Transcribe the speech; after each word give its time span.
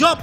Job. 0.00 0.16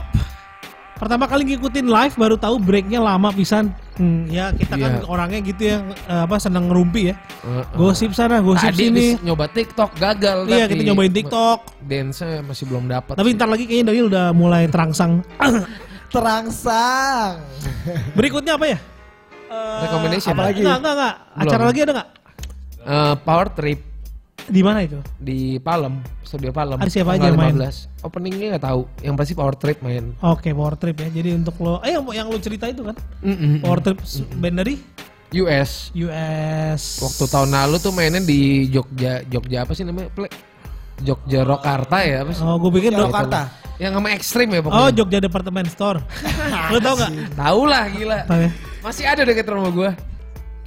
Pertama 0.97 1.29
kali 1.29 1.45
ngikutin 1.45 1.85
live 1.85 2.15
baru 2.17 2.33
tahu 2.35 2.57
breaknya 2.57 2.97
lama 2.97 3.29
pisan. 3.29 3.69
Hmm, 3.93 4.25
ya 4.25 4.49
kita 4.49 4.73
kan 4.73 4.91
Iya. 4.95 5.05
orangnya 5.05 5.39
gitu 5.43 5.61
ya 5.63 5.77
eh, 5.85 6.21
apa 6.25 6.41
seneng 6.41 6.65
ngerumpi 6.65 7.13
ya. 7.13 7.15
Heeh. 7.45 7.63
Gosip 7.77 8.11
sana, 8.11 8.41
gosip 8.41 8.73
Tadi 8.73 8.89
sini. 8.89 9.07
nyoba 9.21 9.45
TikTok 9.47 9.93
gagal 9.93 10.49
Iya, 10.49 10.65
kita 10.65 10.81
nyobain 10.83 11.13
TikTok. 11.13 11.59
Dance 11.79 12.25
masih 12.41 12.65
belum 12.65 12.89
dapat. 12.89 13.13
Tapi 13.13 13.29
ntar 13.31 13.45
lagi 13.45 13.63
kayaknya 13.63 13.85
Daniel 13.87 14.07
udah 14.09 14.25
mulai 14.33 14.65
terangsang. 14.65 15.21
Terangsang. 16.07 17.45
Berikutnya 18.13 18.57
apa 18.57 18.65
ya? 18.65 18.77
Eh, 19.47 19.79
Recommendation. 19.83 20.33
apa 20.33 20.41
lagi? 20.43 20.59
Enggak, 20.59 20.77
enggak, 20.77 20.93
enggak. 20.93 21.15
Acara 21.35 21.45
Belum. 21.53 21.69
lagi 21.69 21.79
ada 21.79 21.91
enggak? 21.93 22.07
Eh, 22.79 23.15
Power 23.21 23.47
Trip 23.51 23.79
Di 24.39 24.61
mana 24.61 24.79
itu? 24.79 25.01
di 25.17 25.57
Palem, 25.57 25.97
studio 26.21 26.53
Palem. 26.53 26.77
Ada 26.77 26.87
siapa 26.87 27.17
aja 27.17 27.33
main? 27.33 27.51
15. 27.51 27.89
Openingnya 27.99 28.55
nggak 28.55 28.63
tahu. 28.63 28.81
Yang 29.01 29.15
pasti 29.17 29.33
Power 29.33 29.55
Trip 29.55 29.77
main. 29.81 30.13
Oke, 30.21 30.53
Power 30.53 30.77
Trip 30.77 30.95
ya. 30.95 31.09
Jadi 31.11 31.29
untuk 31.33 31.57
lo, 31.59 31.81
eh 31.81 31.91
yang, 31.91 32.05
yang 32.15 32.27
lo 32.27 32.37
cerita 32.37 32.63
itu 32.65 32.85
kan? 32.85 32.95
Mm-mm. 33.19 33.59
Power 33.59 33.81
Trip 33.81 33.99
s- 33.99 34.23
band 34.37 34.61
dari 34.61 34.79
US. 35.35 35.91
US. 35.91 36.81
Waktu 37.01 37.23
tahun 37.27 37.49
lalu 37.51 37.75
tuh 37.77 37.91
mainnya 37.91 38.21
di 38.21 38.69
Jogja, 38.69 39.19
Jogja 39.25 39.65
apa 39.65 39.73
sih 39.73 39.83
namanya? 39.83 40.07
Play. 40.09 40.31
Jogja 40.97 41.43
Rokarta 41.43 41.97
ya 42.01 42.23
apa 42.23 42.31
sih? 42.31 42.41
Oh, 42.41 42.55
gue 42.57 42.71
pikir 42.73 42.89
dok. 42.89 43.11
Jakarta. 43.11 43.51
Yang 43.77 43.91
sama 43.93 44.09
ekstrim 44.09 44.47
ya 44.47 44.57
Oh, 44.57 44.63
pokoknya. 44.63 44.89
Jogja 44.95 45.19
Department 45.19 45.67
Store. 45.69 45.99
lo 46.71 46.77
tau 46.79 46.95
gak? 46.95 47.11
Tahu 47.35 47.61
lah 47.67 47.83
gila. 47.91 48.19
Ya. 48.23 48.49
Masih 48.79 49.03
ada 49.03 49.21
deket 49.21 49.43
rumah 49.45 49.69
gua. 49.69 49.91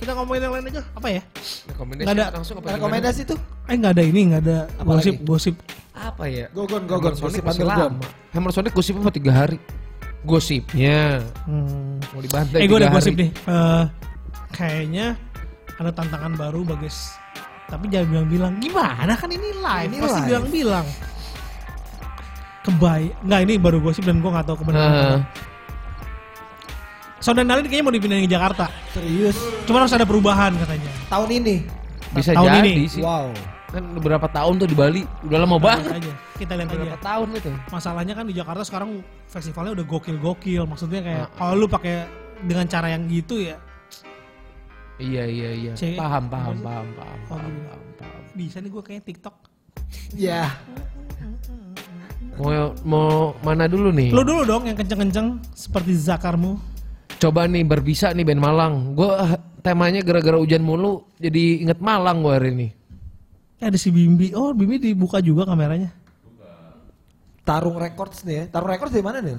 Kita 0.00 0.16
ngomongin 0.16 0.42
yang 0.42 0.52
lain 0.56 0.64
aja. 0.66 0.82
Apa 0.90 1.09
ya? 1.09 1.22
Rekomendasi 1.68 2.06
Nggak 2.06 2.16
ada. 2.16 2.27
langsung 2.32 2.54
apa? 2.56 2.66
Rekomendasi 2.72 3.20
tuh? 3.22 3.38
Eh 3.64 3.77
nggak 3.77 3.92
ada 3.92 4.02
ini, 4.02 4.20
nggak 4.26 4.42
ada 4.42 4.59
Apa 4.74 4.90
gosip, 4.90 5.14
lagi? 5.14 5.24
gosip. 5.24 5.54
Apa 5.92 6.24
ya? 6.26 6.46
Gogon, 6.50 6.82
gogon. 6.84 7.12
Gosip 7.12 7.45
masih 7.45 7.62
underground. 7.62 8.00
lama. 8.00 8.09
Hammer 8.32 8.50
Sonic 8.50 8.73
gosipnya 8.73 9.00
cuma 9.00 9.12
tiga 9.12 9.32
hari. 9.34 9.59
Gosipnya 10.23 11.20
Hmm. 11.45 12.00
mau 12.06 12.20
dibantai. 12.20 12.59
Eh 12.59 12.66
gue 12.66 12.78
ada 12.78 12.88
gosip 12.88 13.12
nih. 13.15 13.28
Eh, 13.28 13.84
kayaknya 14.51 15.06
ada 15.76 15.90
tantangan 15.90 16.32
baru 16.34 16.65
bagus. 16.66 17.12
Tapi 17.66 17.87
jangan 17.87 18.09
bilang-bilang 18.10 18.52
gimana 18.59 19.12
kan 19.15 19.28
ini 19.28 19.52
live. 19.54 19.88
Ini 19.90 19.96
Pasti 20.01 20.21
bilang-bilang. 20.24 20.87
Kebay, 22.60 23.02
nggak 23.24 23.40
ini 23.43 23.54
baru 23.56 23.80
gosip 23.80 24.04
dan 24.04 24.21
gue 24.21 24.28
nggak 24.28 24.45
tahu 24.45 24.56
kebenaran. 24.59 24.93
Nah, 24.93 25.18
Sound 27.21 27.37
Dalin 27.38 27.65
kayaknya 27.65 27.85
mau 27.85 27.93
dipindahin 27.93 28.24
ke 28.24 28.32
Jakarta. 28.32 28.65
Serius. 28.90 29.37
Cuma 29.65 29.85
harus 29.85 29.93
ada 29.93 30.04
perubahan 30.04 30.57
katanya. 30.57 30.90
Tahun 31.07 31.29
ini. 31.30 31.57
bisa 32.10 32.35
tahun 32.35 32.49
jadi 32.51 32.71
ini. 32.74 32.85
sih. 32.88 33.04
Wow. 33.04 33.29
Kan 33.71 33.87
udah 33.95 34.02
berapa 34.02 34.27
tahun 34.27 34.54
tuh 34.59 34.66
di 34.66 34.74
Bali. 34.74 35.02
Udah 35.23 35.38
lama 35.38 35.54
Kita 35.54 35.62
banget. 35.62 35.85
lihat 35.87 36.01
aja. 36.01 36.12
Kita 36.35 36.52
lihat 36.57 36.68
aja. 36.68 36.79
Berapa 36.80 36.99
tahun 36.99 37.29
itu? 37.37 37.51
Masalahnya 37.71 38.15
kan 38.16 38.24
di 38.24 38.35
Jakarta 38.35 38.62
sekarang 38.65 38.90
festivalnya 39.29 39.73
udah 39.77 39.87
gokil-gokil. 39.87 40.62
Maksudnya 40.65 41.01
kayak 41.01 41.18
Heeh. 41.23 41.37
kalau 41.37 41.54
lu 41.54 41.66
pakai 41.68 42.09
dengan 42.40 42.65
cara 42.65 42.88
yang 42.88 43.04
gitu 43.04 43.37
ya 43.37 43.60
Iya 44.96 45.24
iya 45.24 45.51
iya. 45.55 45.73
C- 45.73 45.93
Paham 45.93 46.29
paham 46.29 46.57
paham 46.60 46.88
paham 46.93 47.18
Oh, 47.24 47.37
paham, 47.37 47.49
gitu. 47.49 47.65
paham, 47.68 47.80
paham. 47.96 48.23
bisa 48.32 48.57
nih 48.60 48.68
gue 48.68 48.82
kayak 48.82 49.02
TikTok. 49.02 49.37
Ya. 50.12 50.45
Mau 52.37 52.52
mau 52.82 53.09
mana 53.40 53.65
dulu 53.65 53.93
nih? 53.93 54.09
Lu 54.09 54.21
dulu 54.21 54.43
dong 54.43 54.65
yang 54.65 54.77
kenceng-kenceng 54.77 55.40
seperti 55.52 55.93
zakarmu. 55.95 56.57
Coba 57.21 57.45
nih 57.45 57.68
berbisa 57.68 58.16
nih 58.16 58.24
band 58.24 58.40
Malang. 58.40 58.96
Gua 58.96 59.37
temanya 59.60 60.01
gara-gara 60.01 60.40
hujan 60.40 60.65
mulu 60.65 61.04
jadi 61.21 61.60
inget 61.60 61.77
Malang 61.77 62.24
gua 62.24 62.40
hari 62.40 62.57
ini. 62.57 62.68
Eh, 63.60 63.68
ada 63.68 63.77
si 63.77 63.93
Bimbi. 63.93 64.32
Oh, 64.32 64.56
Bimbi 64.56 64.81
dibuka 64.81 65.21
juga 65.21 65.44
kameranya. 65.44 65.93
Tarung 67.44 67.77
Records 67.77 68.25
nih 68.25 68.34
ya. 68.41 68.44
Tarung 68.49 68.72
Records 68.72 68.88
dari 68.88 69.04
mana 69.04 69.21
nih? 69.21 69.37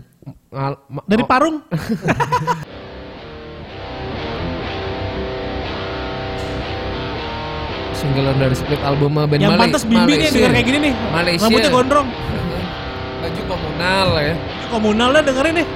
Dari 1.10 1.24
oh, 1.26 1.28
Parung. 1.28 1.58
singlean 8.02 8.38
dari 8.42 8.58
split 8.58 8.82
album 8.82 9.14
band 9.14 9.38
yang 9.38 9.54
Male- 9.54 9.70
pantas 9.70 9.86
Bimbi 9.90 10.22
nih 10.22 10.30
denger 10.30 10.52
kayak 10.54 10.66
gini 10.70 10.80
nih. 10.86 10.94
Malaysia. 11.10 11.46
Rambutnya 11.50 11.72
gondrong. 11.74 12.08
Baju 13.26 13.42
komunal 13.50 14.10
ya. 14.22 14.36
Komunalnya 14.70 15.22
dengerin 15.26 15.56
nih. 15.62 15.68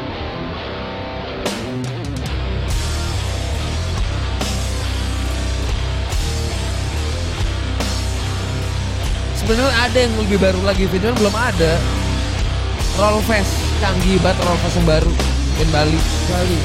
Sebenarnya 9.45 9.77
ada 9.77 9.97
yang 10.01 10.09
lebih 10.17 10.41
baru 10.41 10.57
lagi, 10.65 10.89
video 10.89 11.13
belum 11.21 11.37
ada. 11.37 11.77
Roll 12.97 13.21
Fest, 13.29 13.53
canggih 13.77 14.17
banget 14.17 14.41
Roll 14.41 14.57
Fest 14.65 14.73
yang 14.81 14.89
baru 14.89 15.13
band 15.61 15.69
Bali. 15.69 15.99
Bali. 16.33 16.59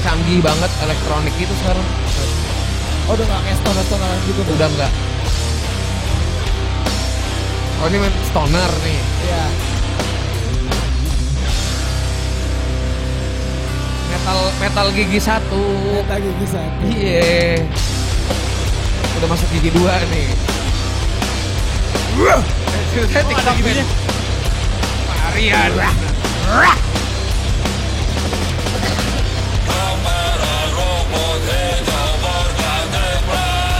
Canggih 0.00 0.40
banget 0.40 0.72
elektronik 0.80 1.34
itu 1.36 1.52
sekarang. 1.60 1.84
Oh 3.04 3.12
udah 3.12 3.28
gak 3.28 3.40
kayak 3.44 3.56
stoner-stoneran 3.60 4.18
gitu 4.24 4.40
tuh. 4.48 4.54
Udah 4.56 4.64
enggak. 4.64 4.92
Oh 7.84 7.86
ini 7.92 8.00
main 8.00 8.14
stoner 8.24 8.70
nih. 8.80 9.00
Iya. 9.28 9.44
Metal 14.08 14.38
metal 14.56 14.86
gigi 14.96 15.20
satu. 15.20 15.64
Kita 16.00 16.16
gigi 16.16 16.46
satu. 16.48 16.84
Iya. 16.96 17.60
Udah 19.20 19.28
masuk 19.28 19.48
gigi 19.52 19.68
dua 19.76 20.00
nih. 20.08 20.32
Saya 22.12 23.24
TikTok 23.24 23.56
gininya. 23.56 23.84
Varian. 25.32 25.72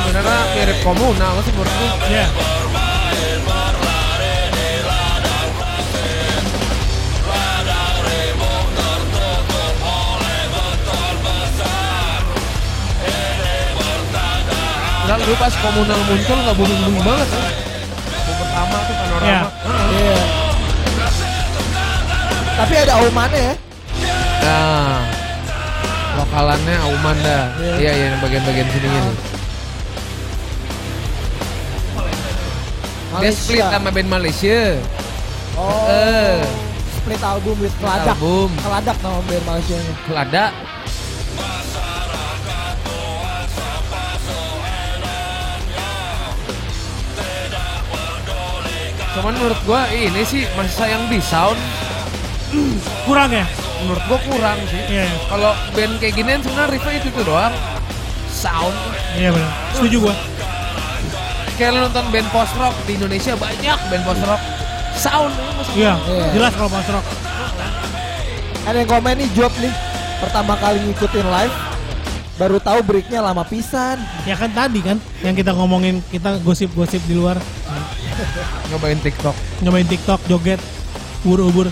Sebenarnya 0.01 0.41
mirip 0.57 0.79
komunal 0.81 1.45
sih 1.45 1.53
menurutku. 1.53 1.87
Ya. 2.09 2.27
Enggak 15.03 15.19
dulu 15.21 15.37
pas 15.37 15.53
komunal 15.61 16.01
muncul 16.09 16.37
nggak 16.41 16.57
booming 16.57 16.81
booming 16.81 17.05
banget 17.05 17.29
ya. 17.29 17.62
Pertama 18.63 18.87
tuh 18.87 18.95
panorama. 18.95 19.27
Iya. 19.27 19.41
Iya. 19.91 20.19
Tapi 22.63 22.75
ada 22.79 22.93
aumannya 23.03 23.41
ya. 23.43 23.55
Nah, 24.43 24.99
lokalannya 26.23 26.77
Auman 26.87 27.17
dah. 27.27 27.45
Iya. 27.59 27.75
Iya, 27.83 27.91
iya, 27.91 28.05
yang 28.15 28.23
bagian-bagian 28.23 28.69
sininya 28.71 29.01
nih. 29.03 29.17
Dia 33.19 33.31
split 33.35 33.67
sama 33.67 33.91
band 33.91 34.11
Malaysia. 34.15 34.79
Oh. 35.59 35.91
Eh. 35.91 36.47
Split 37.03 37.23
album 37.27 37.59
with 37.59 37.75
Keladak. 37.83 38.15
Album. 38.15 38.51
Keladak 38.63 38.97
nama 39.03 39.19
band 39.27 39.43
Malaysia 39.43 39.75
ini. 39.75 39.93
Cuman 49.13 49.33
menurut 49.37 49.61
gua 49.65 49.85
ini 49.93 50.23
sih 50.25 50.49
masih 50.57 50.75
sayang 50.75 51.05
di 51.07 51.21
sound. 51.21 51.59
Kurang 53.05 53.31
ya? 53.33 53.45
Menurut 53.85 54.05
gua 54.09 54.19
kurang 54.25 54.59
sih. 54.69 54.81
Iya. 54.89 55.05
iya. 55.05 55.17
Kalau 55.29 55.53
band 55.73 55.93
kayak 56.01 56.15
ginian 56.17 56.41
sebenarnya 56.41 56.73
riffnya 56.73 56.95
itu 56.97 57.09
tuh 57.13 57.25
doang. 57.25 57.55
Sound. 58.33 58.77
Iya 59.17 59.29
benar. 59.33 59.53
Setuju 59.77 59.97
gua. 60.09 60.15
Kayak 61.61 61.73
nonton 61.79 62.05
band 62.09 62.29
post 62.33 62.53
rock 62.57 62.75
di 62.89 62.97
Indonesia 62.97 63.33
banyak 63.37 63.79
band 63.93 64.05
post 64.09 64.23
rock. 64.25 64.43
Sound 64.93 65.33
Iya, 65.73 65.97
Iya. 65.97 66.27
jelas 66.37 66.53
kalau 66.53 66.69
Mas 66.69 66.85
Rock. 66.85 67.07
Ada 68.63 68.77
yang 68.85 68.91
komen 68.91 69.15
nih 69.19 69.29
job 69.33 69.53
nih. 69.57 69.73
Pertama 70.21 70.53
kali 70.61 70.79
ngikutin 70.85 71.27
live. 71.27 71.57
Baru 72.37 72.57
tahu 72.61 72.79
breaknya 72.85 73.25
lama 73.25 73.41
pisan. 73.43 73.97
Ya 74.25 74.37
kan 74.37 74.53
tadi 74.53 74.85
kan 74.85 75.01
yang 75.25 75.33
kita 75.33 75.57
ngomongin 75.57 76.05
kita 76.13 76.39
gosip-gosip 76.45 77.01
di 77.09 77.17
luar. 77.17 77.41
nyobain 78.71 78.99
TikTok. 79.01 79.37
Nyobain 79.63 79.89
TikTok, 79.89 80.21
joget, 80.29 80.61
ubur-ubur. 81.25 81.69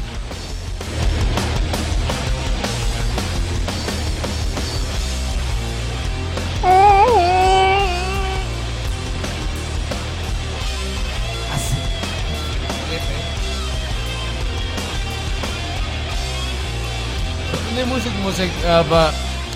Ini 17.70 17.86
musik-musik 17.88 18.50
apa 18.66 19.14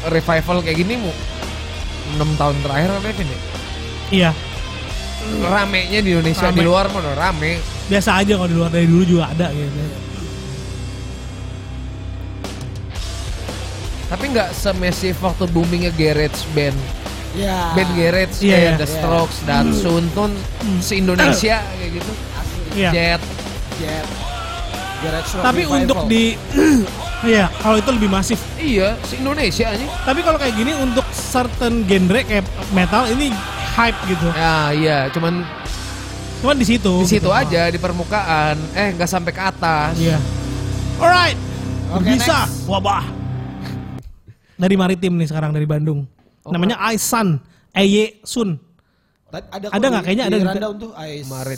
revival 0.08 0.64
kayak 0.64 0.80
gini 0.80 0.96
mu 0.96 1.12
6 2.16 2.40
tahun 2.40 2.56
terakhir 2.62 2.88
apa 2.94 3.08
ini? 3.20 3.36
Iya, 4.14 4.30
Ramenya 5.42 6.00
di 6.00 6.10
Indonesia 6.12 6.48
Rame. 6.48 6.56
di 6.56 6.62
luar 6.62 6.86
mana 6.88 7.12
rame. 7.12 7.58
biasa 7.84 8.10
aja 8.20 8.32
kalau 8.34 8.48
di 8.48 8.56
luar 8.56 8.70
dari 8.70 8.86
dulu 8.86 9.04
juga 9.04 9.28
ada 9.28 9.48
gitu. 9.50 9.76
Tapi 14.04 14.24
nggak 14.30 14.50
semesif 14.52 15.16
waktu 15.18 15.44
boomingnya 15.50 15.90
garage 15.92 16.44
band. 16.54 16.76
Ya. 17.34 17.74
Band 17.74 17.90
garage 17.98 18.36
Iya, 18.40 18.54
kayak 18.54 18.62
iya. 18.62 18.78
The 18.78 18.88
Strokes, 18.88 19.36
Datsun, 19.42 20.04
Tun, 20.14 20.32
se-Indonesia 20.78 21.56
kayak 21.58 21.90
gitu. 21.90 22.12
Iya. 22.76 22.90
Jet. 22.94 23.22
Jet. 23.80 24.06
Garage 25.02 25.30
Tapi 25.34 25.62
Revival. 25.66 25.78
untuk 25.82 25.98
di 26.06 26.24
Iya, 27.24 27.48
kalau 27.56 27.80
itu 27.80 27.88
lebih 27.88 28.12
masif. 28.12 28.36
Iya, 28.60 29.00
se-Indonesia 29.02 29.66
aja. 29.66 29.86
Tapi 30.04 30.20
kalau 30.20 30.36
kayak 30.36 30.54
gini 30.54 30.76
untuk 30.76 31.08
certain 31.10 31.88
genre 31.88 32.20
kayak 32.20 32.44
metal 32.70 33.08
ini 33.08 33.32
hype 33.74 33.98
gitu. 34.06 34.28
Ya, 34.32 34.58
iya, 34.70 34.98
cuman 35.10 35.42
Cuman 36.44 36.56
di 36.60 36.66
situ. 36.68 36.92
di 37.02 37.08
situ 37.08 37.26
gitu. 37.26 37.32
aja 37.32 37.72
di 37.72 37.78
permukaan. 37.80 38.56
Eh, 38.76 38.92
nggak 38.94 39.08
sampai 39.08 39.32
ke 39.32 39.42
atas. 39.42 39.96
Iya. 39.96 40.20
Alright. 41.00 41.38
Oke, 41.90 42.14
Bisa. 42.14 42.44
next. 42.44 42.68
Wabah. 42.68 43.04
Dari 44.54 44.74
Maritim 44.78 45.18
nih 45.18 45.26
sekarang 45.26 45.50
dari 45.50 45.66
Bandung. 45.66 46.06
Namanya 46.46 46.78
Aisan. 46.84 47.40
Eye 47.74 48.22
Sun. 48.22 48.54
Ada 49.34 49.66
Ada 49.74 49.86
nggak? 49.90 50.02
Kayaknya 50.06 50.24
ada 50.30 50.36
rundown 50.46 50.74
tuh 50.78 50.90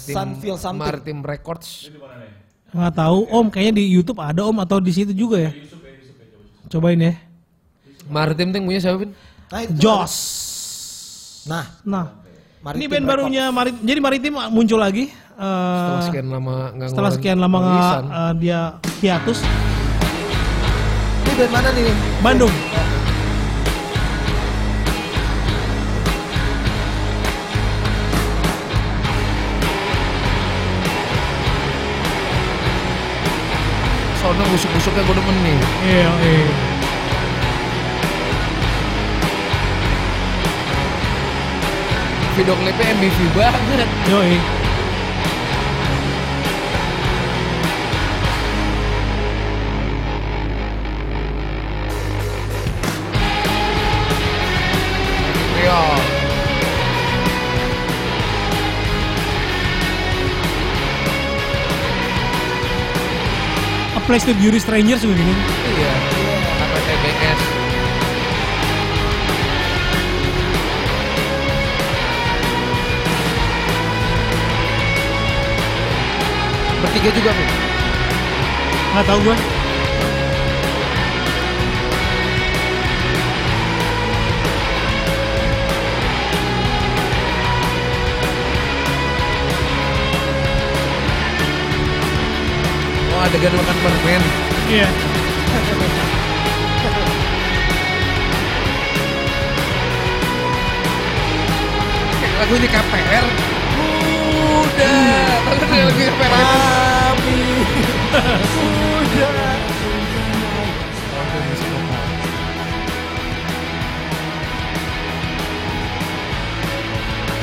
Sun 0.09 0.29
Feel 0.41 0.57
Something. 0.57 0.81
Maritim 0.81 1.19
Records. 1.21 1.93
Nggak 2.73 2.93
tahu 2.97 3.19
Om, 3.29 3.47
kayaknya 3.53 3.75
di 3.81 3.85
YouTube 3.93 4.17
ada 4.23 4.49
Om 4.49 4.57
atau 4.65 4.81
di 4.81 4.93
situ 4.97 5.13
juga 5.13 5.37
ya. 5.37 5.53
Cobain 6.73 6.97
ya. 6.97 7.15
Maritim 8.09 8.55
tuh 8.55 8.63
punya 8.63 8.81
siapa, 8.81 8.97
Vin? 9.03 9.13
Nah, 9.51 9.61
itu 9.67 9.73
Joss. 9.83 10.15
Nah, 11.47 11.65
Nah, 11.87 12.05
Maritim 12.61 12.81
ini 12.81 12.87
band 12.91 13.05
barunya 13.07 13.45
Maritim. 13.49 13.83
Jadi 13.85 14.01
Maritim 14.03 14.33
muncul 14.51 14.79
lagi. 14.79 15.05
eh, 15.37 15.79
Setelah 15.79 16.03
sekian 16.03 16.27
lama 16.27 16.55
nggak 16.75 16.89
setelah 16.91 17.11
sekian 17.13 17.39
lama 17.39 17.57
nggak, 17.61 17.99
eh, 18.03 18.33
dia 18.41 18.61
hiatus. 18.99 19.39
Ini 21.23 21.33
band 21.37 21.53
mana 21.53 21.69
nih? 21.71 21.95
Bandung. 22.19 22.55
Soalnya 34.19 34.45
busuk-busuknya 34.51 35.03
gue 35.07 35.15
demen 35.15 35.37
nih. 35.45 35.57
Iya, 35.87 36.11
iya. 36.19 36.76
Video 42.37 42.53
klipnya 42.53 42.93
MBV 43.01 43.19
banget. 43.33 43.89
Yoi. 44.13 44.37
A 63.97 64.01
Place 64.05 64.29
to 64.29 64.37
Beauty 64.37 64.61
Strangers 64.61 65.01
juga 65.01 65.17
gini. 65.17 65.33
Iya. 65.33 66.16
Bertiga 76.77 77.11
juga, 77.17 77.31
Vin. 77.33 77.51
Nggak 78.93 79.05
tahu 79.09 79.21
gue. 79.25 79.37
Oh, 93.17 93.25
adegan 93.25 93.53
makan 93.57 93.77
permen. 93.81 94.23
Iya. 94.69 94.89
Kayak 102.21 102.35
lagu 102.41 102.55
di 102.61 102.69
KPR. 102.69 103.27
Udah. 104.61 105.36
Itu? 105.57 105.65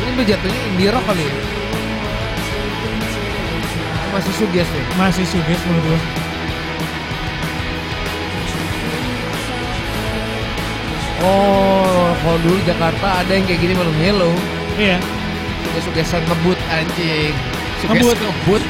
Ini 0.03 0.11
berjatuhnya 0.13 0.59
indie 0.69 0.93
rock 0.93 1.05
kali 1.09 1.25
ya? 1.25 1.33
Masih 4.13 4.33
suges 4.37 4.69
nih. 4.69 4.85
Masih 4.93 5.25
suges 5.25 5.61
menurut 5.65 5.85
gue. 5.89 5.99
Oh, 11.23 12.11
kalau 12.19 12.37
dulu 12.43 12.59
Jakarta 12.67 13.23
ada 13.23 13.31
yang 13.31 13.47
kayak 13.47 13.63
gini 13.63 13.73
malam 13.73 13.95
melo. 13.97 14.29
Iya. 14.77 15.01
Suges-sugesan 15.65 16.21
ngebut 16.29 16.59
anjing. 16.69 17.52
Ngebut. 17.83 18.15
ngebut. 18.15 18.63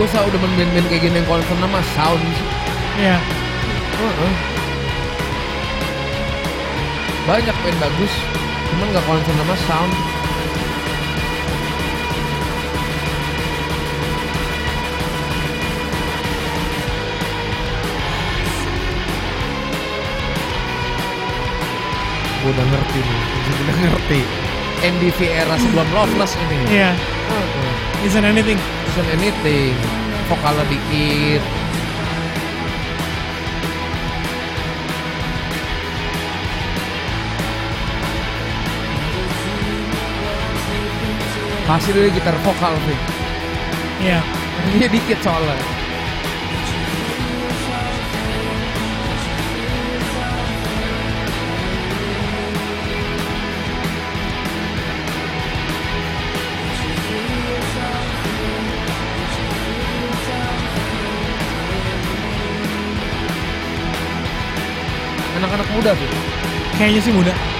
Gue 0.00 0.08
demen 0.32 0.48
band-band 0.56 0.88
kayak 0.88 1.02
gini 1.04 1.20
yang 1.20 1.28
concern 1.28 1.60
sama 1.60 1.84
sound 1.92 2.24
sih. 2.24 2.48
Iya. 3.04 3.20
Heeh. 4.00 4.49
Banyak 7.30 7.54
band 7.62 7.78
bagus, 7.78 8.10
cuman 8.74 8.90
nggak 8.90 9.06
concern 9.06 9.36
sama 9.38 9.54
sound. 9.70 9.94
Gue 22.42 22.50
udah 22.50 22.66
ngerti 22.66 22.98
nih, 22.98 23.20
gue 23.22 23.54
udah 23.62 23.76
ngerti. 23.78 24.20
MDV 24.90 25.18
era 25.30 25.54
sebelum 25.54 25.86
Loveless 25.94 26.34
ini. 26.34 26.58
Iya. 26.66 26.98
Heeh. 26.98 28.10
Isn't 28.10 28.26
anything. 28.26 28.58
Isn't 28.90 29.06
anything. 29.14 29.78
Vokalnya 30.26 30.66
dikit. 30.66 31.46
Pasti 41.70 41.94
dari 41.94 42.10
gitar 42.10 42.34
vokal 42.42 42.74
sih. 42.82 42.98
Iya. 44.02 44.18
Dia 44.74 44.90
dikit 44.90 45.22
soalnya. 45.22 45.54
Anak-anak 65.38 65.68
muda 65.70 65.94
tuh. 65.94 66.10
Kayaknya 66.74 66.98
sih 67.06 67.14
muda. 67.14 67.59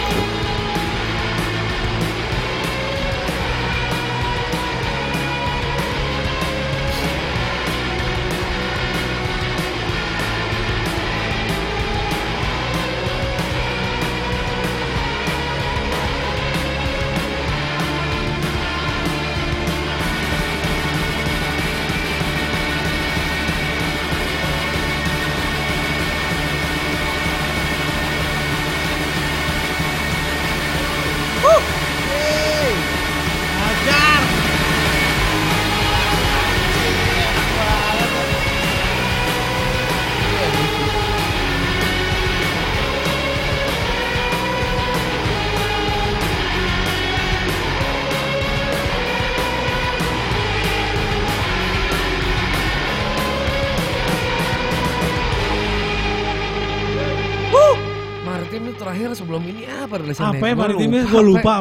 Terakhir 59.00 59.16
sebelum 59.16 59.42
ini 59.48 59.62
apa 59.64 59.94
rilisannya? 59.96 60.36
Apa 60.36 60.44
ya 60.44 60.54
lupa 60.54 60.66
Gue 60.76 61.16
apa 61.16 61.20
lupa. 61.24 61.54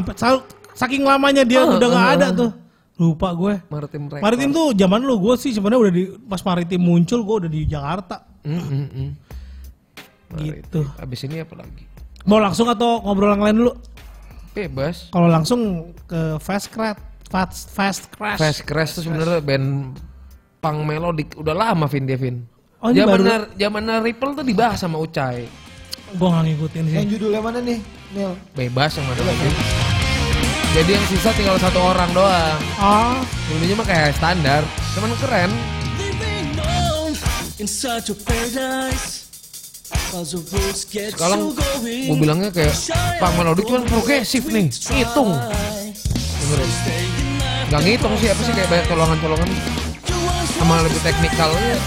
Saking 0.75 1.03
lamanya 1.03 1.43
dia 1.43 1.63
Ah, 1.63 1.75
udah 1.75 1.87
nggak 1.87 2.07
ah, 2.07 2.15
ada 2.15 2.27
ah. 2.27 2.31
tuh. 2.35 2.51
Lupa 2.99 3.31
gue. 3.31 3.53
Maritim 3.71 4.03
Record. 4.11 4.23
Maritim 4.23 4.49
tuh 4.51 4.67
zaman 4.75 4.99
lu 5.03 5.15
gue 5.19 5.35
sih 5.39 5.51
sebenarnya 5.55 5.79
udah 5.79 5.93
di 5.95 6.03
pas 6.27 6.41
Maritim 6.43 6.81
muncul 6.83 7.19
gue 7.23 7.35
udah 7.47 7.51
di 7.51 7.61
Jakarta. 7.63 8.15
Mm, 8.43 8.59
mm, 8.59 8.87
mm. 8.91 9.09
Gitu. 10.39 10.81
Abis 10.99 11.19
ini 11.23 11.39
apa 11.39 11.55
lagi? 11.63 11.83
Mau 12.27 12.39
langsung 12.39 12.67
atau 12.67 12.99
ngobrol 12.99 13.31
yang 13.31 13.43
lain 13.43 13.55
dulu? 13.55 13.73
Bebas. 14.51 15.07
Kalau 15.09 15.31
langsung 15.31 15.91
ke 16.03 16.35
Fast 16.43 16.71
Crash, 16.71 16.99
Fast 17.31 17.71
Fast 17.71 18.03
Crash. 18.11 18.39
Fast 18.39 18.61
Crash 18.67 18.91
tuh 18.99 19.03
sebenarnya 19.07 19.39
band 19.39 19.95
punk 20.59 20.79
melodic 20.83 21.39
udah 21.39 21.55
lama 21.55 21.87
Vin 21.87 22.03
dia 22.03 22.19
Vin. 22.19 22.43
Oh, 22.79 22.91
Zaman 22.95 23.19
baru- 23.19 23.51
zaman 23.59 23.83
Ripple 24.03 24.31
tuh 24.39 24.45
dibahas 24.47 24.79
sama 24.79 24.99
Ucai. 24.99 25.68
Gue 26.17 26.27
nggak 26.31 26.43
ngikutin 26.49 26.83
sih. 26.89 26.95
Yang 26.97 27.07
judulnya 27.17 27.41
mana 27.43 27.59
nih, 27.61 27.79
Nil? 28.17 28.33
Bebas 28.57 28.91
yang 28.97 29.05
mana 29.05 29.21
lagi. 29.21 29.49
Jadi 30.69 30.89
yang 30.93 31.05
sisa 31.09 31.29
tinggal 31.33 31.57
satu 31.57 31.79
orang 31.81 32.09
doang. 32.13 32.57
Ah, 32.77 33.17
Dulunya 33.49 33.73
mah 33.77 33.85
kayak 33.85 34.13
standar, 34.17 34.61
cuman 34.97 35.13
keren. 35.21 35.51
Sekarang 40.79 41.53
gue 41.53 42.17
bilangnya 42.17 42.49
kayak 42.49 42.73
punk 43.21 43.33
melodic 43.37 43.65
cuman 43.69 43.83
progresif 43.85 44.45
nih, 44.49 44.69
ngitung. 44.69 45.33
Dengerin. 46.39 46.71
Gak 47.69 47.81
ngitung 47.85 48.13
sih 48.17 48.27
apa 48.33 48.41
sih 48.41 48.53
kayak 48.57 48.69
banyak 48.73 48.85
colongan-colongan 48.89 49.49
sama 50.57 50.81
lebih 50.81 51.01
teknikalnya. 51.05 51.77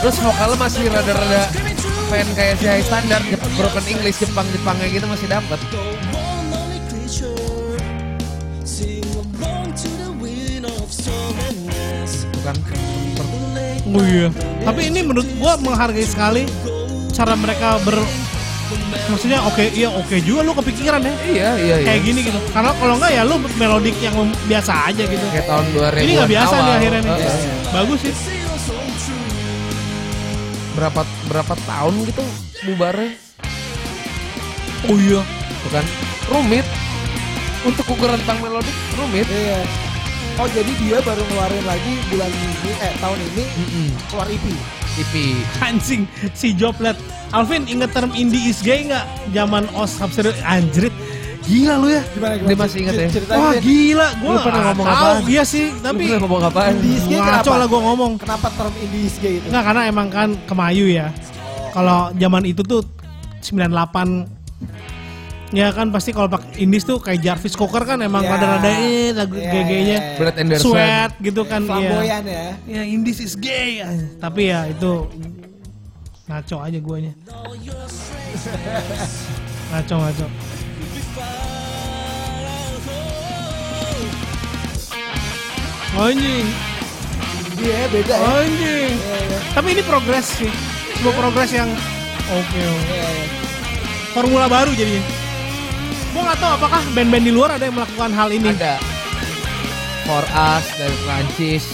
Terus 0.00 0.16
vokalnya 0.16 0.56
masih 0.56 0.88
rada-rada 0.88 1.42
pengen 2.08 2.28
kayak 2.32 2.54
si 2.56 2.66
high 2.66 2.80
standard 2.80 3.22
Jep- 3.28 3.44
broken 3.54 3.84
English 3.84 4.16
Jepang 4.18 4.48
Jepangnya 4.48 4.88
gitu 4.88 5.04
masih 5.04 5.28
dapet. 5.28 5.60
Bukan 12.32 12.56
oh 13.92 14.04
iya. 14.08 14.28
Tapi 14.64 14.80
ini 14.88 15.00
menurut 15.04 15.28
gue 15.28 15.52
menghargai 15.60 16.06
sekali 16.08 16.48
cara 17.12 17.36
mereka 17.36 17.76
ber 17.84 18.00
maksudnya 19.10 19.42
oke 19.42 19.66
iya 19.74 19.90
oke 19.90 20.16
juga 20.24 20.40
lu 20.40 20.56
kepikiran 20.56 21.04
ya. 21.04 21.14
Iya 21.28 21.50
iya 21.60 21.76
iya. 21.76 21.86
Kayak 21.92 22.00
gini 22.08 22.20
gitu. 22.24 22.40
Karena 22.56 22.72
kalau 22.72 22.96
enggak 22.96 23.12
ya 23.12 23.22
lu 23.28 23.36
melodik 23.36 23.96
yang 24.00 24.16
biasa 24.48 24.72
aja 24.88 25.02
gitu. 25.04 25.24
Kayak 25.28 25.44
tahun 25.44 25.66
2000 25.76 26.04
ini 26.08 26.10
nggak 26.16 26.30
biasa 26.32 26.54
nih 26.56 26.72
akhirnya 26.72 27.00
nih. 27.04 27.12
Heeh. 27.12 27.38
bagus 27.70 28.00
sih 28.02 28.39
berapa 30.74 31.02
berapa 31.26 31.54
tahun 31.66 31.94
gitu 32.06 32.24
bubarnya? 32.70 33.10
Oh 34.88 34.96
iya. 34.96 35.20
Bukan 35.66 35.84
rumit. 36.30 36.66
Untuk 37.60 37.84
ukuran 37.92 38.20
punk 38.24 38.40
melodik 38.40 38.76
rumit. 38.96 39.28
Iya. 39.28 39.60
Oh 40.40 40.48
jadi 40.48 40.72
dia 40.80 40.98
baru 41.04 41.20
ngeluarin 41.20 41.64
lagi 41.68 41.92
bulan 42.08 42.32
ini, 42.32 42.72
eh 42.80 42.94
tahun 42.96 43.18
ini 43.20 43.44
Mm-mm. 43.44 43.88
keluar 44.08 44.24
EP. 44.32 44.44
IP 44.96 45.14
anjing 45.60 46.08
si 46.32 46.56
Joplet. 46.56 46.96
Alvin 47.30 47.68
inget 47.68 47.92
term 47.92 48.10
indie 48.16 48.48
is 48.48 48.64
gay 48.64 48.88
nggak? 48.88 49.04
Zaman 49.36 49.68
os 49.76 50.00
Hapsir 50.00 50.32
anjrit 50.48 50.94
gila 51.40 51.74
lu 51.76 51.88
ya 51.88 52.02
Gimana 52.06 52.34
Dia 52.38 52.54
masih 52.54 52.78
ingat 52.80 52.94
ya? 52.94 53.08
Ceritanya 53.08 53.40
Wah 53.40 53.54
gila, 53.58 54.08
gue 54.12 54.34
pernah 54.40 54.62
ngomong 54.66 54.86
tahu 54.86 55.10
apaan? 55.10 55.26
iya 55.26 55.42
sih, 55.42 55.66
tapi 55.76 55.98
Lu 55.98 56.06
pernah 56.06 56.20
ngomong 56.20 56.40
apaan? 56.44 56.72
Indie 56.74 56.92
is 56.92 57.04
gay 57.04 57.16
ngaco 57.16 57.42
kenapa? 57.42 57.56
lah 57.56 57.66
gue 57.66 57.80
ngomong. 57.82 58.10
Kenapa 58.16 58.46
term 58.50 58.72
indie 58.78 59.04
is 59.04 59.16
gay 59.16 59.32
itu? 59.36 59.46
Enggak 59.46 59.62
karena 59.64 59.82
emang 59.84 60.08
kan 60.08 60.28
kemayu 60.44 60.86
ya. 60.86 61.06
Kalau 61.70 62.10
zaman 62.12 62.42
itu 62.44 62.60
tuh 62.60 62.82
98 63.40 64.26
Ya 65.50 65.66
kan 65.70 65.90
pasti 65.90 66.10
kalau 66.10 66.26
pakai 66.26 66.60
indies 66.60 66.84
tuh 66.84 66.96
kayak 66.96 67.20
Jarvis 67.20 67.52
Cocker 67.52 67.82
kan 67.84 67.98
emang 67.98 68.22
Ya. 68.22 68.30
rada-rada 68.30 68.70
eh 68.70 69.10
lagu 69.10 69.34
Ya, 69.34 69.50
gay-gaynya. 69.50 69.90
ya, 69.90 69.98
ya. 70.06 70.14
Brad 70.14 70.34
Anderson 70.38 70.62
Sweat 70.70 71.10
gitu 71.18 71.42
kan 71.42 71.60
iya. 71.60 71.66
Flamboyan 71.66 72.22
ya. 72.22 72.44
Ya 72.70 72.82
indies 72.84 73.18
is 73.18 73.34
gay. 73.34 73.82
Tapi 74.16 74.46
ya 74.46 74.64
itu 74.66 74.92
ngaco 76.24 76.56
aja 76.60 76.78
guanya. 76.78 77.12
ngaco 79.70 79.94
ngaco. 79.98 80.26
Anjing, 85.92 86.46
Iya 87.60 87.84
beda 87.92 88.14
ya. 88.14 88.28
anjing. 88.40 88.92
Iya, 88.94 89.16
iya. 89.20 89.38
Tapi 89.52 89.68
ini 89.74 89.82
progres 89.82 90.26
sih. 90.32 90.48
Sebuah 90.96 91.14
progres 91.14 91.50
yang 91.52 91.68
oke. 92.26 92.40
oke. 92.40 92.60
Iya, 92.86 93.04
iya. 93.10 93.26
Formula 94.10 94.46
baru 94.46 94.72
jadinya. 94.72 95.02
Gue 96.10 96.22
nggak 96.24 96.40
tahu 96.40 96.52
apakah 96.56 96.82
band-band 96.90 97.22
di 97.22 97.30
luar 97.30 97.50
ada 97.52 97.64
yang 97.64 97.76
melakukan 97.76 98.10
hal 98.10 98.28
ini. 98.30 98.48
ada 98.50 98.80
For 100.02 100.24
Us 100.26 100.64
dari 100.74 100.96
Prancis 101.00 101.64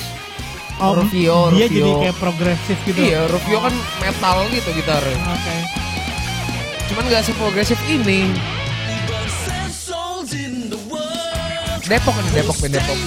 Oh, 0.76 0.92
Rufio, 0.92 1.48
dia 1.56 1.64
Rufio. 1.64 1.72
jadi 1.72 1.92
kayak 2.02 2.16
progresif 2.20 2.76
gitu. 2.84 3.00
iya 3.00 3.24
Rufio 3.24 3.64
kan 3.64 3.72
metal 3.96 4.44
gitu 4.52 4.68
gitarnya 4.76 5.16
Oke. 5.24 5.56
cuman 6.86 7.04
gak 7.08 7.24
seprogresif 7.24 7.80
ini 7.88 8.28
Depok 11.86 12.12
kan 12.18 12.24
Depok 12.34 12.56
band 12.58 12.74
Depok 12.74 12.98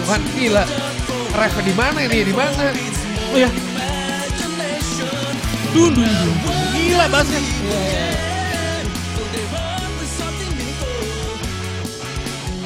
bukan 0.00 0.20
gila 0.34 0.64
ref 1.36 1.54
di 1.62 1.74
mana 1.76 1.98
ini 2.02 2.18
di 2.26 2.34
mana 2.34 2.72
Oh 3.30 3.38
ya. 3.38 3.46
Dun 5.70 5.94
dun 5.94 6.02
dun. 6.02 6.34
Gila 6.74 7.06
bassnya. 7.06 7.38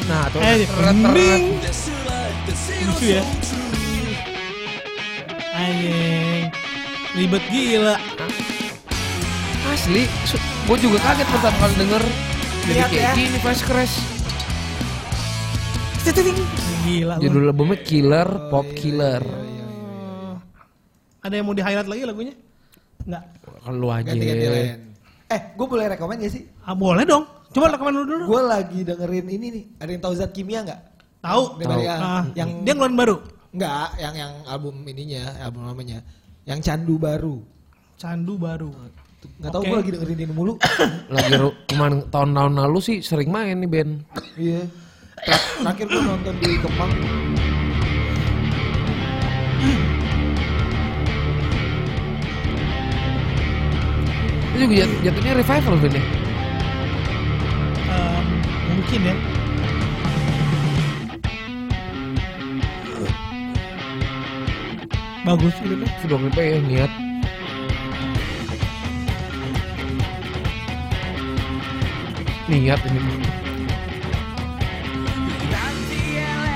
nah 0.08 0.24
tuh 0.32 0.40
Eh, 0.40 0.64
mending. 0.80 1.44
Lucu 2.88 3.06
ya. 3.12 3.22
Anjing. 5.52 6.48
Ribet 7.12 7.44
gila. 7.52 7.96
asli 9.64 10.04
gue 10.64 10.76
juga 10.76 10.98
kaget 11.02 11.28
pertama 11.28 11.56
kali 11.56 11.74
denger 11.80 12.04
jadi 12.64 12.72
Lihat 12.74 12.90
kayak 12.90 13.04
ya. 13.04 13.12
gini 13.14 13.38
Fast 13.40 13.62
Crash 13.68 13.94
Gila. 16.84 17.14
lu. 17.16 17.20
judul 17.22 17.42
albumnya 17.48 17.78
Killer 17.80 18.28
Pop 18.48 18.66
Killer 18.72 19.24
Ada 21.20 21.40
yang 21.40 21.48
mau 21.48 21.56
di 21.56 21.64
highlight 21.64 21.88
lagi 21.88 22.02
lagunya? 22.04 22.34
Enggak. 23.04 23.24
kalau 23.64 23.76
lu 23.80 23.88
aja 23.88 24.12
lain. 24.12 24.76
Eh, 25.24 25.40
gue 25.56 25.66
boleh 25.66 25.88
rekomen 25.88 26.20
gak 26.20 26.32
sih? 26.36 26.44
Ah, 26.68 26.76
boleh 26.76 27.08
dong. 27.08 27.24
Coba 27.48 27.72
rekomen 27.72 27.96
dulu 27.96 28.06
dulu. 28.12 28.24
Gue 28.28 28.42
lagi 28.44 28.84
dengerin 28.84 29.26
ini 29.32 29.46
nih. 29.48 29.64
Ada 29.80 29.88
yang 29.88 30.02
tahu 30.04 30.14
zat 30.20 30.30
kimia 30.36 30.60
nggak? 30.60 30.80
Tahu. 31.24 31.42
Dari 31.64 31.88
yang, 31.88 32.00
Ah, 32.04 32.24
yang 32.36 32.50
dia 32.60 32.72
ngeluarin 32.76 32.98
baru. 33.00 33.16
Nggak, 33.56 33.88
yang 33.96 34.14
yang 34.20 34.32
album 34.44 34.74
ininya, 34.84 35.24
album 35.40 35.62
namanya. 35.64 35.98
Yang 36.44 36.60
Candu 36.60 37.00
Baru. 37.00 37.40
Candu 37.96 38.36
baru. 38.36 38.68
Nggak 39.34 39.50
tahu 39.50 39.62
Oke. 39.62 39.68
gue 39.68 39.78
lagi 39.78 39.90
dengerin 39.92 40.18
ini 40.20 40.32
mulu. 40.32 40.52
lagi 41.14 41.32
kemarin 41.66 41.98
tahun-tahun 42.08 42.52
lalu 42.58 42.78
sih 42.80 42.96
sering 43.00 43.28
main 43.28 43.56
nih 43.56 43.68
band 43.68 43.92
Iya. 44.36 44.62
Ter- 45.24 45.44
Terakhir 45.62 45.86
gue 45.88 46.02
nonton 46.02 46.34
di 46.38 46.50
Kemang. 46.60 46.92
itu 54.54 54.56
juga 54.60 54.74
jat- 54.78 55.00
jatuhnya 55.02 55.32
revival 55.34 55.74
band 55.80 55.94
ya 55.96 56.04
mungkin 58.70 59.00
ya. 59.02 59.16
Bagus 65.24 65.54
gitu 65.56 65.74
tuh. 65.80 65.90
sudah 66.04 66.18
ya 66.44 66.58
niat 66.60 66.92
niat 72.54 72.80
ini. 72.86 73.00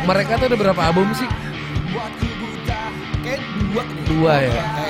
Mereka 0.07 0.39
tuh 0.39 0.47
ada 0.49 0.57
berapa 0.57 0.81
album 0.81 1.11
sih? 1.19 1.29
Kayak 3.27 3.43
dua. 3.59 3.83
Nih. 3.83 4.05
dua 4.07 4.35
ya 4.41 4.88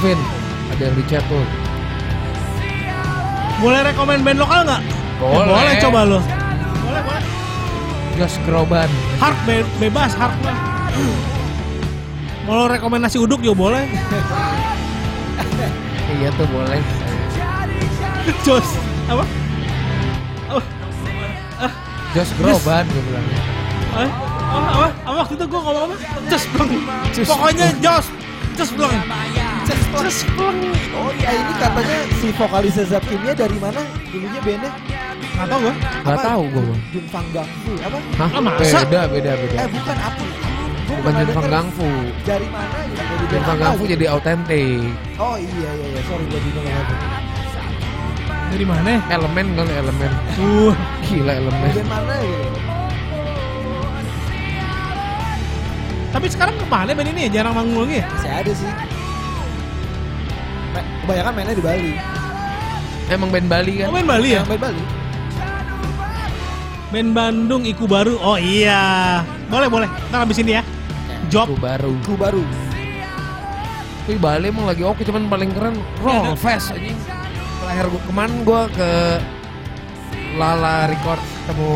Kevin 0.00 0.16
ada 0.72 0.80
yang 0.80 0.96
di 0.96 1.04
chat 1.04 1.20
tuh. 1.28 1.44
Boleh 3.60 3.84
rekomen 3.84 4.24
band 4.24 4.40
lokal 4.40 4.64
nggak? 4.64 4.80
Eh, 4.80 5.20
Boleh. 5.20 5.44
boleh 5.44 5.74
coba 5.76 6.00
lo. 6.08 6.20
Boleh, 6.80 7.02
boleh. 7.04 7.22
Josh 8.16 8.40
Groban. 8.48 8.88
Hard 9.20 9.36
be- 9.44 9.68
bebas, 9.76 10.16
hard 10.16 10.32
lah. 10.40 10.56
Mau 12.48 12.64
rekomendasi 12.64 13.20
uduk 13.20 13.44
juga 13.44 13.76
boleh. 13.76 13.84
Iya 16.10 16.32
tuh 16.32 16.48
boleh. 16.48 16.80
Jos, 18.40 18.68
apa? 19.04 19.24
Oh, 20.48 20.62
Josh 22.10 22.32
Groban 22.34 22.88
gue 22.88 23.02
bilang. 23.04 23.26
eh, 24.00 24.08
apa, 24.48 24.64
apa, 24.64 24.86
apa 24.96 25.16
waktu 25.20 25.36
itu 25.36 25.44
gue 25.44 25.60
ngomong 25.60 25.84
apa? 25.86 25.94
Jos. 26.24 26.44
Pokoknya 27.22 27.68
Jos, 27.78 28.08
Jos 28.56 28.72
Jos 29.70 30.26
Bleng. 30.34 30.58
Oh 30.98 31.10
iya 31.14 31.30
ini 31.30 31.52
katanya 31.54 31.98
si 32.18 32.28
vokalis 32.34 32.74
Zap 32.82 33.04
Kimia 33.06 33.30
dari 33.38 33.54
mana 33.62 33.78
dulunya 34.10 34.40
bandnya? 34.42 34.70
Nggak 35.38 35.46
tau 35.46 35.58
gue. 35.62 35.74
Gak 36.02 36.18
tahu 36.26 36.42
gue. 36.50 36.74
Jun 36.90 37.06
Fang 37.06 37.28
Gang 37.30 37.50
Fu 37.62 37.72
apa? 37.78 37.98
Hah? 38.18 38.28
Ah, 38.34 38.42
masa? 38.42 38.78
Beda, 38.84 39.02
beda, 39.06 39.32
beda. 39.38 39.56
Eh 39.56 39.68
bukan 39.70 39.96
apa? 40.02 40.24
Bukan 40.90 41.00
pernah 41.00 41.22
Jun 41.22 41.30
Fang 41.30 41.46
denger 41.46 41.54
Gang 41.54 41.68
Fu. 41.70 41.88
Dari 42.26 42.48
mana? 42.50 42.76
Dari 42.98 43.24
Jun 43.30 43.42
Fang 43.46 43.58
Gang 43.62 43.74
Fu 43.78 43.84
jadi 43.86 44.04
autentik. 44.10 44.90
Oh 45.22 45.36
iya 45.38 45.70
iya 45.70 45.86
iya 45.94 46.00
sorry 46.10 46.24
gue 46.26 46.40
bingung 46.42 46.66
lagi. 46.66 46.94
Dari 48.50 48.66
mana? 48.66 48.90
Elemen 49.06 49.46
kali 49.54 49.72
elemen. 49.78 50.12
Uh, 50.42 50.74
Gila 51.06 51.32
elemen. 51.38 51.70
Band 51.70 51.86
mana 51.86 52.14
gitu? 52.18 52.58
tapi 56.10 56.26
sekarang 56.26 56.58
ke 56.58 56.66
mana 56.66 56.90
band 56.90 57.14
ini 57.14 57.30
ya? 57.30 57.40
Jarang 57.40 57.54
manggung 57.54 57.86
lagi 57.86 58.02
ya? 58.02 58.06
Masih 58.10 58.30
ada 58.34 58.52
sih. 58.52 58.70
Kebanyakan 60.72 61.32
mainnya 61.34 61.54
di 61.54 61.64
Bali. 61.64 61.92
Emang 63.10 63.28
band 63.28 63.48
Bali 63.50 63.72
kan? 63.82 63.86
Oh 63.90 63.94
main 63.94 64.06
Bali 64.06 64.28
ya? 64.30 64.40
Yang 64.40 64.48
main 64.48 64.62
Bali. 64.62 64.82
Band 66.90 67.10
Bandung 67.10 67.62
Iku 67.62 67.84
Baru. 67.86 68.18
Oh 68.18 68.38
iya. 68.38 69.22
Boleh 69.46 69.66
boleh. 69.66 69.88
Ntar 70.10 70.26
habis 70.26 70.38
ini 70.38 70.58
ya. 70.58 70.62
Job. 71.30 71.50
Itu 71.50 71.58
baru. 71.58 71.94
Ku 72.02 72.14
baru. 72.14 72.42
Tapi 74.02 74.18
Bali 74.18 74.50
emang 74.50 74.66
lagi 74.66 74.82
oke 74.82 75.02
cuman 75.02 75.30
paling 75.30 75.50
keren 75.54 75.74
Roll 76.02 76.34
Fest 76.34 76.74
anjing. 76.74 76.98
Terakhir 77.62 77.86
gua 77.86 78.02
kemarin 78.10 78.34
gua 78.42 78.62
ke 78.66 78.90
Lala 80.34 80.90
Record 80.90 81.18
ketemu 81.22 81.70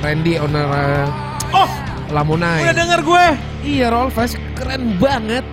Randy 0.00 0.32
owner 0.38 0.64
uh, 0.64 1.06
Oh, 1.50 1.68
Lamunai. 2.08 2.60
udah 2.64 2.76
denger 2.76 3.00
gue. 3.00 3.26
Iya 3.64 3.88
Roll 3.88 4.08
Fest 4.08 4.36
keren 4.54 4.96
banget. 4.96 5.44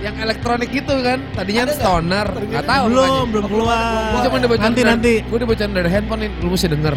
Yang 0.00 0.16
elektronik 0.24 0.68
gitu 0.72 0.94
kan. 1.04 1.18
Tadinya 1.36 1.62
Ada 1.68 1.74
stoner, 1.76 2.26
nggak 2.32 2.64
tahu 2.64 2.84
belum, 2.88 3.24
belum 3.28 3.44
keluar. 3.52 4.10
Gua 4.16 4.20
cuma 4.24 4.36
dibacain 4.40 4.66
nanti 4.72 4.80
nanti. 4.80 5.12
Gua 5.28 5.38
dibacain 5.44 5.70
dari 5.76 5.90
handphone 5.92 6.20
nih, 6.24 6.30
lu 6.40 6.48
mesti 6.52 6.68
denger. 6.72 6.94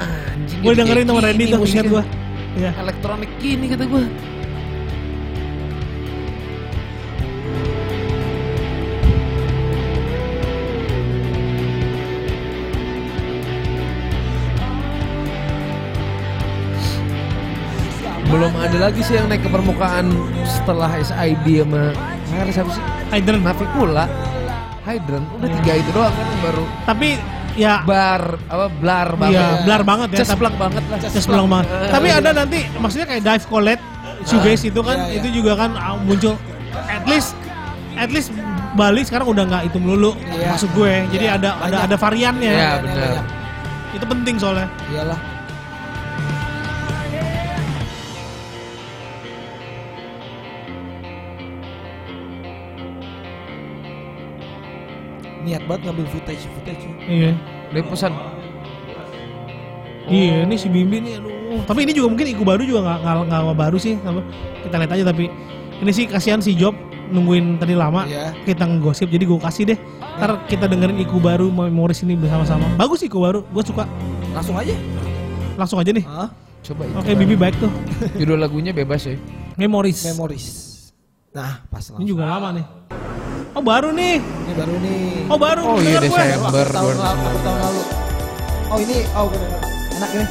Anjing. 0.00 0.60
Gue 0.64 0.72
dengerin 0.72 1.04
sama 1.04 1.20
Randy 1.20 1.44
tuh, 1.52 1.60
ingat 1.68 1.86
gue. 1.92 2.04
Iya. 2.56 2.70
Elektronik 2.80 3.30
gini 3.38 3.64
kata 3.68 3.84
gua. 3.84 4.02
Belum 18.38 18.54
ada 18.54 18.78
lagi 18.78 19.02
sih 19.02 19.18
yang 19.18 19.26
naik 19.26 19.42
ke 19.42 19.50
permukaan 19.50 20.14
setelah 20.46 20.86
SID 20.94 21.46
sama 21.58 21.90
Nah, 22.28 22.44
siapa 22.54 22.70
sih? 22.70 22.82
Hydran. 23.10 23.42
Navikula 23.42 24.06
Hydran 24.86 25.26
udah 25.34 25.48
tiga 25.58 25.72
itu 25.74 25.90
doang 25.90 26.14
kan 26.14 26.26
baru 26.38 26.64
Tapi 26.86 27.08
ya 27.58 27.82
bar 27.82 28.38
apa 28.46 28.66
blar 28.70 29.08
banget 29.18 29.42
Iya, 29.42 29.48
blar 29.66 29.82
banget 29.82 30.08
ya. 30.14 30.18
Cesplak 30.22 30.54
banget 30.54 30.84
lah 30.86 30.98
belum 31.02 31.46
banget. 31.50 31.66
Tapi 31.90 32.08
ada 32.14 32.30
nanti 32.30 32.58
maksudnya 32.78 33.06
kayak 33.10 33.22
dive 33.26 33.44
collet, 33.50 33.80
shoegaze 34.22 34.70
itu 34.70 34.80
kan 34.80 34.98
Iya, 35.02 35.10
iya. 35.10 35.18
itu 35.18 35.28
juga 35.34 35.58
kan 35.58 35.74
ah, 35.74 35.98
muncul 35.98 36.38
at 36.86 37.02
least 37.04 37.34
at 37.98 38.14
least 38.14 38.30
Bali 38.78 39.02
sekarang 39.02 39.26
udah 39.26 39.42
nggak 39.42 39.62
itu 39.66 39.82
melulu 39.82 40.14
Iya. 40.30 40.54
maksud 40.54 40.70
gue. 40.70 40.94
Jadi 41.10 41.26
Iya, 41.26 41.34
ada 41.34 41.50
ada 41.58 41.76
ada 41.90 41.96
variannya. 41.98 42.52
Iya, 42.54 42.70
Banyak, 42.78 42.86
benar. 42.86 43.24
Itu 43.90 44.04
penting 44.06 44.34
soalnya. 44.38 44.68
Iyalah. 44.86 45.18
Niat 55.48 55.64
banget 55.64 55.88
ngambil 55.88 56.06
footage 56.12 56.44
footage. 56.52 56.84
Iya. 57.08 57.32
dia 57.72 57.84
pesan 57.84 58.12
Iya, 60.08 60.48
ini 60.48 60.56
si 60.56 60.72
Bimbi 60.72 61.04
nih 61.04 61.20
aduh. 61.20 61.64
Tapi 61.68 61.84
ini 61.84 61.92
juga 61.92 62.08
mungkin 62.08 62.32
Iku 62.32 62.40
baru 62.40 62.64
juga 62.64 62.80
nggak 62.80 62.98
nggak 63.28 63.40
nggak 63.44 63.58
baru 63.60 63.76
sih. 63.76 63.96
Apa? 64.00 64.20
Kita 64.64 64.74
lihat 64.80 64.92
aja 64.96 65.04
tapi 65.12 65.24
ini 65.84 65.90
sih 65.92 66.04
kasihan 66.08 66.40
si 66.40 66.56
Job 66.56 66.72
nungguin 67.12 67.60
tadi 67.60 67.76
lama. 67.76 68.04
Iya. 68.08 68.32
Kita 68.44 68.64
ngegosip 68.64 69.08
jadi 69.12 69.24
gue 69.28 69.40
kasih 69.40 69.64
deh. 69.72 69.78
Ntar 70.16 70.48
kita 70.48 70.64
dengerin 70.64 70.96
Iku 71.04 71.20
baru 71.20 71.52
memoris 71.52 72.00
ini 72.04 72.16
bersama-sama. 72.16 72.64
Bagus 72.80 73.04
Iku 73.04 73.20
baru, 73.20 73.44
gue 73.44 73.64
suka. 73.64 73.84
Langsung 74.32 74.56
aja. 74.56 74.72
Langsung 75.60 75.78
aja 75.80 75.92
nih. 75.92 76.04
Hah? 76.08 76.28
coba 76.58 76.84
itu 76.84 76.96
Oke, 76.98 77.12
Bibi 77.14 77.36
baik 77.38 77.54
tuh. 77.62 77.70
judul 78.18 78.36
lagunya 78.36 78.74
bebas 78.74 79.06
ya 79.06 79.14
Memoris. 79.56 80.04
Memories. 80.04 80.46
Nah, 81.32 81.62
pas 81.70 81.80
langsung. 81.80 82.02
Ini 82.02 82.06
juga 82.10 82.24
lama 82.26 82.48
nih. 82.54 82.66
Oh 83.58 83.64
baru 83.66 83.90
nih. 83.90 84.22
Ini 84.22 84.54
baru 84.54 84.74
nih. 84.78 85.02
Oh 85.26 85.34
baru. 85.34 85.62
Oh, 85.66 85.76
iya, 85.82 85.98
gue. 85.98 86.06
Desember. 86.06 86.62
Akhir 86.62 86.68
tahun 86.78 86.94
2019. 86.94 87.02
lalu, 87.02 87.38
tahun 87.42 87.58
lalu. 87.58 87.82
Oh 88.70 88.78
ini, 88.78 88.98
oh 89.18 89.26
bener. 89.26 89.50
enak 89.98 90.10
ini. 90.14 90.26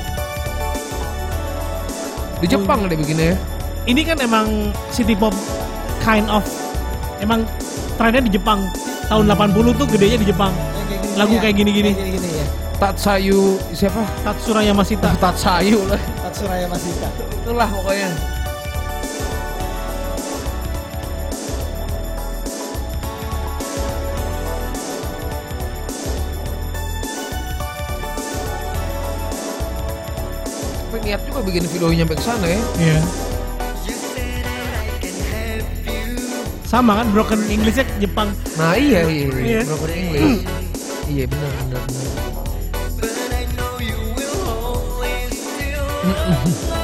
di 2.38 2.46
Jepang 2.46 2.86
deh 2.86 2.94
bikinnya 2.94 3.34
ya 3.34 3.38
Ini 3.90 4.02
kan 4.06 4.22
emang 4.22 4.70
city 4.94 5.18
pop 5.18 5.34
kind 6.00 6.30
of 6.32 6.46
emang 7.20 7.44
trennya 8.00 8.24
di 8.24 8.32
Jepang. 8.32 8.63
Tahun 9.12 9.28
80 9.28 9.76
tuh 9.76 9.88
gedenya 9.92 10.18
di 10.24 10.28
Jepang. 10.32 10.56
Yang 10.56 10.88
kayak 10.88 10.88
gini 11.04 11.20
Lagu 11.20 11.34
ya. 11.36 11.40
kayak 11.44 11.56
gini-gini. 11.60 11.92
Kayak 11.92 12.08
gini-gini 12.16 12.30
ya. 12.32 12.46
Tatsayu 12.80 13.60
siapa 13.76 14.08
Tatsuraya 14.24 14.72
Masita. 14.72 15.12
Tatsayu 15.20 15.84
lah 15.84 16.00
Tatsuraya 16.24 16.63
Masita. 16.72 17.12
itulah 17.44 17.68
pokoknya 17.68 18.37
niat 31.08 31.24
juga 31.24 31.39
bikin 31.39 31.63
videonya 31.72 32.04
sampai 32.04 32.17
ke 32.20 32.24
sana 32.28 32.48
ya. 32.52 32.60
Iya. 32.76 33.00
Sama 36.67 37.00
kan 37.00 37.08
broken 37.15 37.39
Englishnya 37.48 37.88
Jepang. 38.04 38.28
Nah 38.60 38.76
iya 38.76 39.08
iya, 39.08 39.28
iya. 39.32 39.39
Iya. 39.39 39.62
broken 39.63 39.91
English. 39.96 40.43
iya 41.15 41.24
benar 41.32 41.52
benar. 41.63 41.82
benar. 41.88 42.12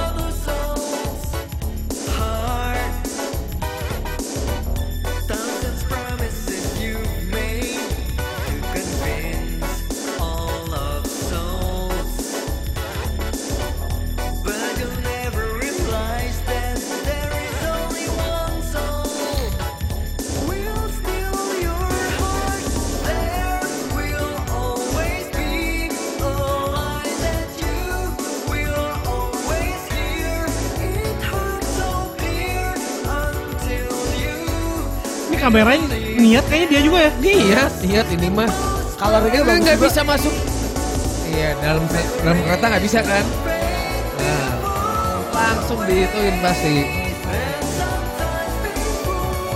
kameranya 35.53 35.85
niat 36.17 36.45
kayaknya 36.49 36.67
dia 36.73 36.81
juga 36.81 36.97
ya. 37.05 37.11
Niat 37.21 37.71
niat 37.85 38.07
ini 38.09 38.27
mah. 38.33 38.49
Colornya 38.97 39.29
Kan 39.29 39.45
bagus 39.45 39.61
nggak 39.61 39.77
juga. 39.77 39.85
bisa 39.85 40.01
masuk. 40.01 40.33
Iya 41.29 41.49
dalam 41.61 41.83
dalam 42.25 42.37
kereta 42.41 42.65
nggak 42.73 42.83
bisa 42.83 42.99
kan? 43.05 43.25
Nah, 44.17 44.49
langsung 45.29 45.79
diituin 45.85 46.35
pasti. 46.41 46.75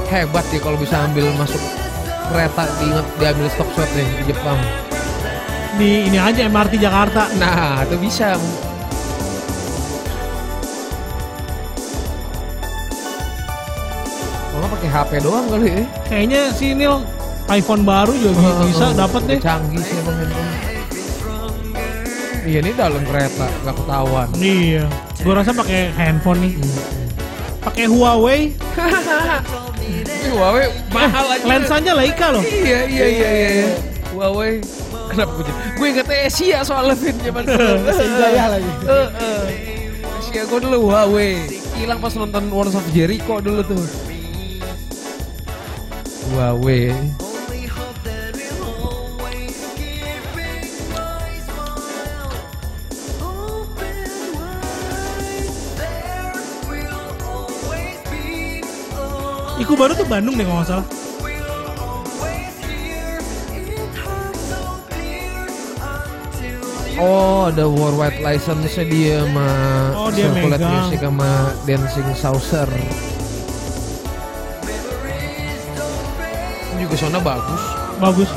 Hebat 0.07 0.45
ya 0.53 0.60
kalau 0.62 0.77
bisa 0.77 0.95
ambil 1.03 1.25
masuk 1.36 1.60
kereta 2.29 2.63
diinget 2.79 3.07
diambil 3.17 3.47
stop 3.49 3.69
shot 3.73 3.89
deh 3.97 4.05
di 4.21 4.23
Jepang. 4.29 4.60
Di 5.81 5.89
ini 6.13 6.17
aja 6.21 6.45
MRT 6.45 6.77
Jakarta. 6.77 7.25
Nah 7.41 7.81
itu 7.89 7.97
bisa. 7.97 8.38
HP 14.97 15.12
doang 15.21 15.45
kali 15.45 15.67
ya. 15.69 15.81
Kayaknya 16.05 16.41
si 16.51 16.73
Nil 16.73 16.95
iPhone 17.47 17.83
baru 17.83 18.12
juga 18.12 18.33
bi- 18.36 18.57
bisa 18.67 18.86
dapat 18.91 19.21
deh. 19.25 19.39
Canggih 19.39 19.79
sih 19.79 19.95
emang 19.97 20.15
handphone. 20.17 20.51
Iya 22.47 22.60
ini 22.63 22.71
dalam 22.73 23.03
kereta 23.03 23.47
nggak 23.62 23.75
ketahuan. 23.75 24.27
Iya. 24.36 24.83
Gua 25.21 25.33
rasa 25.36 25.51
pakai 25.51 25.91
handphone 25.93 26.39
nih. 26.41 26.53
Pakai 27.60 27.86
Huawei. 27.86 28.41
Ini 29.88 30.27
Huawei 30.31 30.67
mahal 30.91 31.25
aja. 31.31 31.43
Lensanya 31.47 31.93
Leica 31.95 32.27
loh. 32.31 32.43
Iya 32.43 32.79
iya 32.86 33.05
iya 33.07 33.29
iya. 33.29 33.49
iya. 33.53 33.67
Huawei. 34.12 34.60
Kenapa 35.07 35.31
gue 35.36 35.43
jadi? 35.47 35.60
Gue 35.75 35.88
inget 35.88 36.07
Asia 36.10 36.60
soalnya 36.63 36.95
Vin 36.95 37.15
zaman 37.17 37.43
dulu. 37.43 37.75
Jaya 38.19 38.45
lagi. 38.51 38.71
Eh, 38.83 39.07
eh. 39.15 39.43
Asia 40.19 40.43
gue 40.43 40.60
dulu 40.60 40.77
Huawei. 40.88 41.47
Hilang 41.75 41.99
pas 41.99 42.12
nonton 42.12 42.43
Wars 42.51 42.75
of 42.75 42.83
Jericho 42.91 43.39
dulu 43.39 43.63
tuh. 43.63 43.79
Iku 59.57 59.73
baru 59.73 59.97
tuh 59.97 60.05
Bandung 60.05 60.37
deh 60.37 60.45
kalau 60.45 60.61
nggak 60.61 60.69
salah. 60.69 60.87
Oh, 66.97 67.45
ada 67.45 67.69
worldwide 67.69 68.25
license 68.25 68.73
dia 68.73 69.21
sama 69.21 69.47
Oh, 69.93 70.09
dia. 70.09 70.33
Music 70.33 70.97
sama 70.97 71.53
Dancing 71.65 72.09
Saucer. 72.17 72.69
Soalnya 76.97 77.21
bagus. 77.21 77.62
Bagus. 78.01 78.29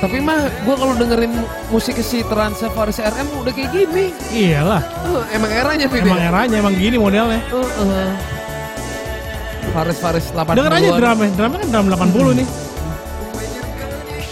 Tapi 0.00 0.16
mah 0.16 0.48
gue 0.64 0.74
kalau 0.80 0.96
dengerin 0.96 1.32
musik 1.68 2.00
si 2.00 2.24
Transa 2.24 2.72
Faris 2.72 2.96
RM 3.00 3.28
udah 3.36 3.52
kayak 3.52 3.68
gini. 3.68 4.16
Iyalah. 4.32 4.80
Eh, 4.80 5.36
emang 5.36 5.52
eranya 5.52 5.86
Vin, 5.92 6.08
Emang 6.08 6.20
ya? 6.20 6.28
eranya 6.32 6.56
emang 6.56 6.72
gini 6.72 6.96
modelnya. 6.96 7.36
Eh, 7.36 7.68
eh. 7.84 8.12
Faris 9.76 9.98
Faris 10.00 10.26
80 10.32 10.56
Denger 10.56 10.72
aja 10.72 10.88
drumnya, 10.96 11.28
drumnya 11.36 11.58
kan 11.60 11.68
drum 11.68 11.86
80 11.92 12.32
nih. 12.40 12.48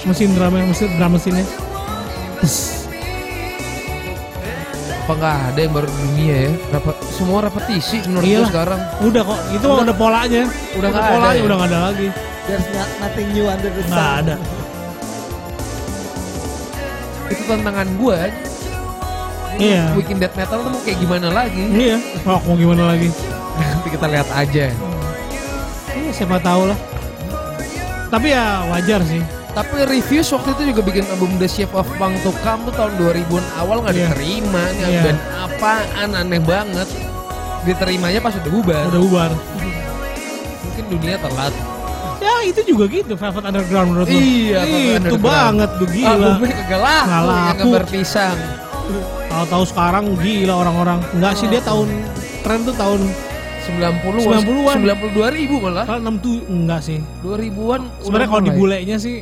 Mesin 0.09 0.31
drumnya, 0.33 0.64
mesin 0.64 0.88
drum 0.97 1.11
mesinnya. 1.12 1.47
Apa 5.09 5.16
nggak 5.16 5.40
ada 5.40 5.61
yang 5.64 5.73
baru 5.73 5.88
di 5.88 5.99
dunia 6.05 6.37
ya? 6.37 6.53
Rapat, 6.68 6.97
semua 7.16 7.40
repetisi 7.40 7.97
menurut 8.05 8.29
gue 8.29 8.44
sekarang. 8.53 8.81
Udah 9.01 9.23
kok, 9.25 9.40
itu 9.57 9.64
mah 9.64 9.81
udah 9.88 9.97
polanya. 9.97 10.42
Udah 10.77 10.88
nggak 10.92 11.01
ada 11.01 11.12
polanya 11.16 11.33
ya? 11.33 11.44
udah 11.49 11.57
nggak 11.57 11.71
ada 11.73 11.81
lagi. 11.81 12.09
There's 12.44 12.68
not- 12.77 12.94
nothing 13.01 13.29
new 13.33 13.47
under 13.49 13.73
the 13.73 13.83
sun. 13.88 13.97
Nggak 13.97 14.12
ada. 14.21 14.35
Itu 17.33 17.42
tantangan 17.49 17.88
gue. 17.97 18.18
Iya. 19.57 19.83
Bikin 19.97 20.16
death 20.21 20.37
metal 20.37 20.61
tuh 20.61 20.71
mau 20.77 20.81
kayak 20.85 20.99
gimana 21.01 21.29
lagi? 21.33 21.62
Iya. 21.73 21.97
Wah, 22.29 22.40
mau 22.44 22.57
gimana 22.61 22.83
lagi? 22.92 23.09
Nanti 23.57 23.88
kita 23.88 24.07
lihat 24.12 24.29
aja. 24.29 24.64
Iya, 25.97 26.11
siapa 26.12 26.37
tahu 26.37 26.68
lah. 26.68 26.77
Tapi 28.12 28.29
ya 28.29 28.61
wajar 28.68 29.01
sih. 29.09 29.25
Tapi 29.49 29.75
Reviews 29.83 30.29
waktu 30.29 30.49
itu 30.53 30.63
juga 30.71 30.81
bikin 30.83 31.05
album 31.09 31.35
The 31.37 31.47
Shape 31.47 31.73
of 31.73 31.89
Punk 31.97 32.21
to 32.21 32.31
Come 32.41 32.63
tuh 32.65 32.75
tahun 32.75 32.93
2000-an 32.97 33.45
awal 33.57 33.81
nggak 33.81 33.91
Iya. 33.93 34.07
diterima. 34.07 34.63
Ini 34.71 34.87
Iya. 34.87 35.01
band 35.03 35.19
apaan 35.41 36.11
aneh 36.15 36.41
banget. 36.41 36.89
Diterimanya 37.61 38.21
pas 38.21 38.35
udah 38.35 38.51
bubar. 38.51 38.83
Udah 38.87 39.01
bubar. 39.01 39.31
Mungkin 40.63 40.85
dunia 40.89 41.17
telat. 41.19 41.55
Ya 42.19 42.35
itu 42.45 42.61
juga 42.65 42.85
gitu 42.89 43.15
Velvet 43.15 43.45
Underground 43.45 43.89
menurut. 43.89 44.07
Iya, 44.09 44.61
Velvet 44.63 45.03
Itu 45.07 45.19
banget 45.19 45.71
tuh 45.75 45.89
gila. 45.89 46.11
Albumnya 46.13 46.55
kagak 46.57 46.81
laku, 46.81 47.07
Nggak 47.09 47.19
yang 47.19 47.27
laku. 47.27 47.59
gambar 47.65 47.85
pisang. 47.89 48.39
Tahu-tahu 49.29 49.65
sekarang 49.67 50.05
gila 50.17 50.55
orang-orang. 50.57 50.99
Enggak 51.13 51.33
sih 51.35 51.47
dia 51.47 51.61
tahun 51.61 51.89
tren 52.41 52.61
tuh 52.63 52.75
tahun 52.75 53.01
90 53.61 54.23
90-an. 54.23 54.77
92 54.81 55.29
ribu 55.31 55.55
malah. 55.59 55.85
kalau 55.85 56.01
6 56.01 56.17
tuh 56.19 56.37
enggak 56.47 56.81
sih. 56.81 56.99
2000-an 57.21 57.81
Sebenarnya 58.01 58.29
kalau 58.29 58.41
di 58.41 58.51
mulai. 58.51 58.61
bulenya 58.81 58.97
sih 58.97 59.17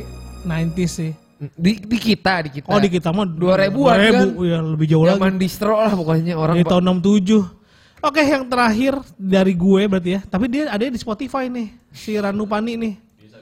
90s 0.47 0.91
sih. 0.91 1.11
di, 1.53 1.77
di 1.77 1.97
kita 1.99 2.47
di 2.47 2.49
kita. 2.57 2.71
Oh 2.71 2.79
di 2.81 2.89
kita 2.89 3.13
mah 3.13 3.27
2000-an 3.29 3.69
2000, 3.69 4.15
kan? 4.15 4.27
iya 4.41 4.57
lebih 4.63 4.87
jauh 4.89 5.05
lagi. 5.05 5.19
Zaman 5.19 5.33
distro 5.37 5.75
lah 5.77 5.93
pokoknya 5.93 6.33
orang 6.33 6.55
Dari 6.57 6.65
tahun 6.65 6.83
67. 7.03 7.57
Oke, 7.97 8.21
yang 8.21 8.45
terakhir 8.45 8.93
dari 9.17 9.53
gue 9.57 9.81
berarti 9.89 10.09
ya. 10.17 10.21
Tapi 10.23 10.45
dia 10.49 10.69
ada 10.69 10.85
di 10.85 10.97
Spotify 10.97 11.49
nih, 11.49 11.73
si 11.93 12.13
Ranu 12.17 12.45
Pani 12.45 12.73
nih. 12.77 12.93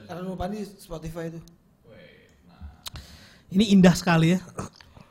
Karena 0.06 0.22
lupa 0.22 0.46
di 0.46 0.62
Spotify 0.62 1.34
itu. 1.34 1.40
Ini 3.50 3.74
indah 3.74 3.94
sekali 3.94 4.34
ya. 4.34 4.40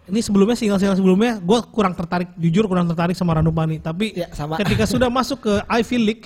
Ini 0.06 0.22
sebelumnya 0.22 0.56
single-single 0.56 0.96
sebelumnya 0.96 1.42
gue 1.42 1.60
kurang 1.74 1.98
tertarik, 1.98 2.32
jujur 2.38 2.70
kurang 2.70 2.88
tertarik 2.88 3.18
sama 3.18 3.36
Ranu 3.36 3.52
Pani. 3.52 3.82
Tapi 3.82 4.16
Ya, 4.16 4.32
sama. 4.32 4.56
ketika 4.56 4.88
sudah 4.94 5.12
masuk 5.12 5.44
ke 5.44 5.54
Ivy 5.68 5.98
League 6.00 6.26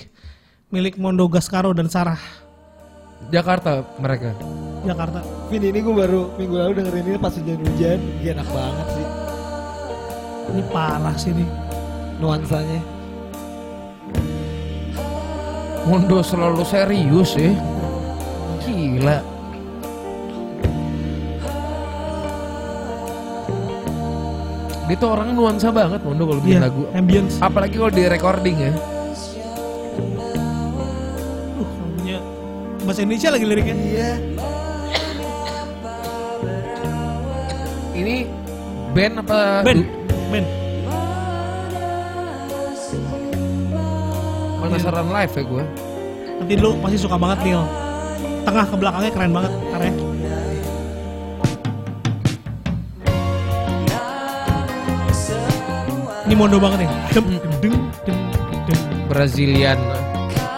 milik 0.70 0.94
Mondo 1.00 1.26
Gascaro 1.26 1.74
dan 1.74 1.90
Sarah 1.90 2.20
Jakarta 3.32 3.82
mereka. 3.98 4.32
Jakarta. 4.80 5.20
Vin 5.48 5.60
ini 5.62 5.78
gue 5.78 5.92
baru 5.92 6.32
minggu 6.34 6.54
lalu 6.56 6.72
dengerin 6.78 7.04
ini 7.06 7.18
pas 7.18 7.32
hujan-hujan. 7.32 7.98
Dia 8.18 8.30
enak 8.32 8.48
banget 8.48 8.86
sih 8.90 9.06
Ini 10.50 10.62
parah 10.68 11.16
sih 11.16 11.32
nih. 11.32 11.48
nuansanya. 12.18 12.80
Mondo 15.84 16.20
selalu 16.20 16.60
serius 16.64 17.32
ya. 17.34 17.52
Gila. 18.60 19.18
Dia 24.84 24.96
tuh 24.98 25.10
orang 25.14 25.30
nuansa 25.30 25.70
banget 25.70 26.02
Mondo 26.02 26.26
kalau 26.26 26.42
bikin 26.42 26.58
Iya, 26.58 26.66
lagu. 26.66 26.82
ambience. 26.90 27.38
Apalagi 27.38 27.78
kalau 27.78 27.92
di 27.94 28.02
recording 28.04 28.56
ya. 28.58 28.72
Uh, 31.54 32.20
bahasa 32.82 33.00
Indonesia 33.00 33.28
lagi 33.30 33.44
liriknya. 33.46 33.76
Iya. 33.78 34.10
Ini 38.10 38.26
band 38.90 39.14
apa? 39.22 39.62
Ben, 39.62 39.86
du- 39.86 39.90
Ben. 40.34 40.44
Penasaran 44.58 45.06
live 45.14 45.30
ya 45.38 45.42
gue. 45.46 45.64
Nanti 46.42 46.54
lu 46.58 46.70
pasti 46.82 46.98
suka 46.98 47.14
banget 47.14 47.38
Neil. 47.46 47.62
Tengah 48.42 48.66
ke 48.66 48.74
belakangnya 48.74 49.10
keren 49.14 49.30
banget 49.30 49.52
karya. 49.70 49.92
Ini 56.26 56.34
mondo 56.34 56.58
banget 56.58 56.82
nih. 56.82 56.90
Dem, 57.14 57.26
dem, 57.30 57.54
dem, 57.62 57.74
dem, 58.10 58.18
dem. 58.66 58.78
Brazilian. 59.06 59.78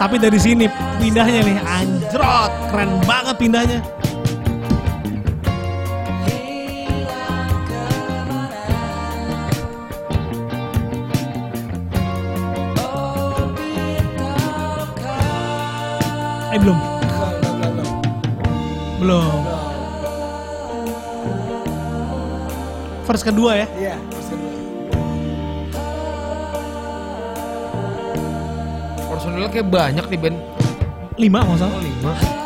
Tapi 0.01 0.17
dari 0.17 0.41
sini 0.41 0.65
pindahnya 0.97 1.45
nih 1.45 1.57
anjrot, 1.61 2.49
keren 2.73 2.97
banget 3.05 3.35
pindahnya. 3.37 3.79
Verse 23.13 23.29
kedua 23.29 23.53
ya. 23.53 23.67
Iya. 23.77 23.95
kedua. 24.09 24.57
Personilnya 29.05 29.49
kayak 29.53 29.69
banyak 29.69 30.05
di 30.09 30.17
band. 30.17 30.37
Lima 31.21 31.45
nggak 31.45 31.61
salah. 31.61 31.77
Oh, 31.77 31.83
lima. 31.85 32.42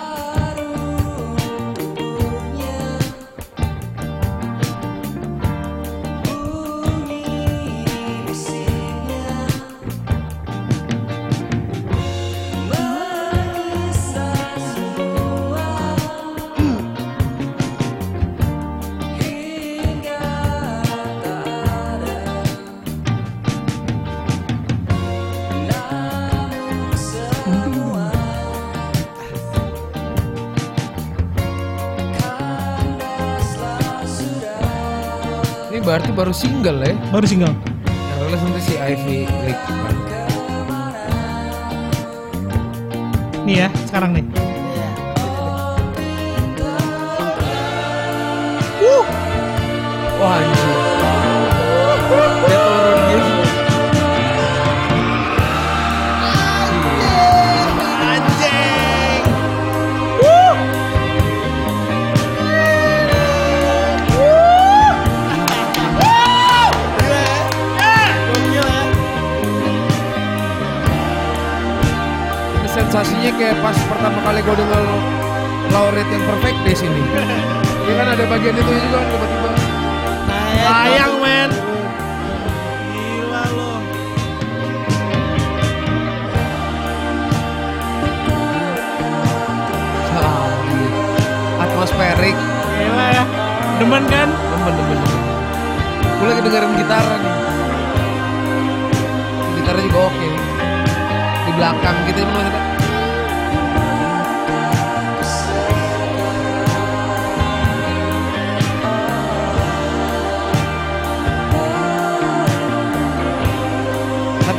berarti 35.97 36.13
baru 36.13 36.29
single 36.29 36.77
ya? 36.85 36.93
Baru 37.09 37.25
single. 37.25 37.57
Kalau 37.89 38.29
rilis 38.29 38.41
nanti 38.45 38.61
si 38.69 38.77
Ivy 38.77 39.25
Lake. 39.25 39.65
Nih 43.49 43.65
ya, 43.65 43.67
sekarang 43.89 44.13
nih. 44.13 44.25
Yeah. 48.77 49.05
Wah, 50.21 50.37
anjir. 50.37 50.96
Sensasinya 72.97 73.29
kayak 73.37 73.61
pas 73.61 73.77
pertama 73.93 74.17
kali 74.25 74.41
gue 74.41 74.55
denger 74.57 74.81
laureate 75.69 76.09
yang 76.09 76.23
perfect 76.25 76.57
day 76.65 76.73
sini. 76.73 76.97
Iya 77.85 77.93
kan 77.93 78.07
ada 78.09 78.25
bagian 78.25 78.57
itu 78.57 78.73
juga 78.73 78.97
kan 78.97 79.09
tiba-tiba. 79.13 79.49
Sayang 80.65 81.13
men. 81.21 81.49
Gila 82.97 83.43
lo. 83.53 83.71
Canggih. 90.09 90.89
Atmosferik. 91.61 92.33
Gila 92.81 93.05
ya. 93.13 93.23
Demen 93.77 94.03
kan? 94.09 94.29
Demen, 94.33 94.73
demen, 94.73 94.97
demen. 95.05 95.21
Gue 96.01 96.25
lagi 96.33 96.41
dengerin 96.41 96.73
gitar 96.81 97.05
nih. 97.05 97.33
Gitarnya 99.53 99.85
juga 99.85 99.99
oke. 100.09 100.29
Di 101.45 101.51
belakang 101.53 101.97
gitu 102.09 102.25
maksudnya. 102.25 102.76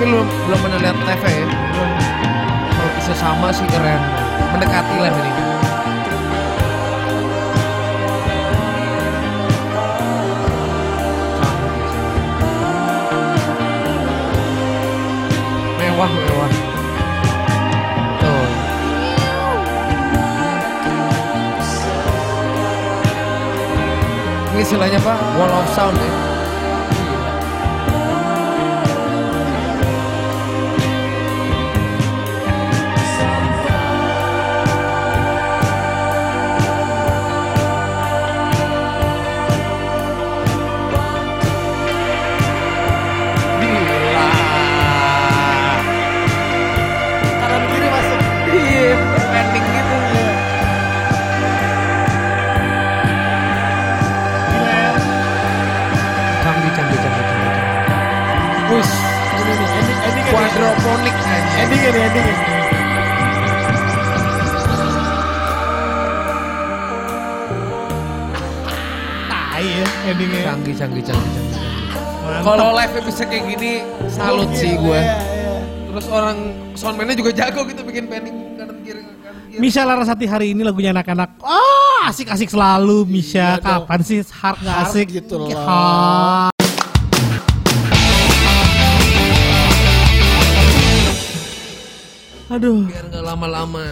Lu 0.09 0.25
belum 0.25 0.59
pernah 0.65 0.81
lihat 0.81 0.97
TV 1.05 1.23
ya? 1.29 1.47
Kalau 2.73 2.91
bisa 2.97 3.13
sama 3.13 3.53
sih 3.53 3.69
keren. 3.69 4.01
Mendekati 4.57 4.97
lah 5.05 5.13
ini. 5.13 5.33
Mewah, 15.77 16.09
mewah. 16.09 16.53
Tuh. 18.17 18.45
Ini 24.57 24.61
istilahnya 24.65 24.97
apa? 25.05 25.15
Wall 25.37 25.53
of 25.53 25.69
sound 25.77 26.01
ya. 26.01 26.28
Quadrophonic 61.59 61.67
aja. 61.67 61.67
Ending 61.67 61.83
ini, 61.83 62.01
ending 62.07 62.27
ini. 62.27 62.45
Tai 69.29 69.65
ya 69.67 69.87
endingnya. 70.09 70.43
Canggih, 70.47 70.75
canggih, 70.79 71.03
canggih, 71.03 71.31
canggih. 71.35 71.57
Kalau 72.45 72.77
live 72.77 72.93
bisa 73.09 73.23
kayak 73.25 73.45
gini, 73.57 73.73
salut 74.13 74.51
sih 74.53 74.77
gue. 74.77 75.01
Iya, 75.01 75.17
iya. 75.17 75.55
Terus 75.89 76.07
orang 76.13 76.37
soundman-nya 76.77 77.17
juga 77.17 77.31
jago 77.33 77.65
gitu 77.65 77.81
bikin 77.83 78.05
pending 78.07 78.37
kanan 78.61 78.77
kiri 78.85 79.01
kanan 79.25 79.43
kiri. 79.49 79.59
Misha 79.59 79.83
Larasati 79.83 80.29
hari 80.29 80.53
ini 80.53 80.61
lagunya 80.61 80.93
anak-anak. 80.93 81.41
Oh, 81.41 82.01
asik-asik 82.05 82.53
selalu 82.53 83.09
Misha. 83.09 83.57
Iya. 83.59 83.65
Kapan 83.65 84.01
sih 84.05 84.21
Hard 84.29 84.61
asik? 84.63 85.09
gitu 85.09 85.41
loh. 85.41 85.49
Aduh. 92.49 92.89
Biar 92.89 93.05
nggak 93.09 93.25
lama-lama. 93.25 93.85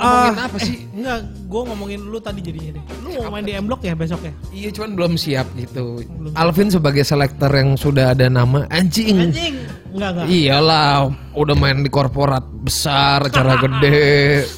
Ah, 0.00 0.32
Ngomongin 0.32 0.48
apa 0.48 0.56
sih? 0.64 0.76
eh, 0.80 0.96
enggak, 0.96 1.18
gue 1.44 1.62
ngomongin 1.68 2.00
lu 2.08 2.16
tadi 2.16 2.40
jadinya 2.40 2.80
deh. 2.80 2.84
Lu 3.04 3.08
mau 3.20 3.36
main 3.36 3.44
di 3.44 3.52
M 3.52 3.68
Block 3.68 3.84
ya 3.84 3.92
besok 3.92 4.24
ya? 4.24 4.32
Iya 4.48 4.68
cuman 4.72 4.90
belum 4.96 5.12
siap 5.20 5.44
gitu. 5.60 6.00
Belum. 6.08 6.32
Alvin 6.32 6.72
sebagai 6.72 7.04
selektor 7.04 7.52
yang 7.52 7.76
sudah 7.76 8.16
ada 8.16 8.24
nama 8.32 8.64
anjing. 8.72 9.28
Anjing. 9.28 9.60
Enggak, 9.92 10.10
enggak. 10.16 10.26
Iyalah, 10.32 11.12
udah 11.36 11.52
main 11.52 11.84
di 11.84 11.92
korporat 11.92 12.40
besar, 12.64 13.28
acara 13.28 13.60
gede. 13.68 14.48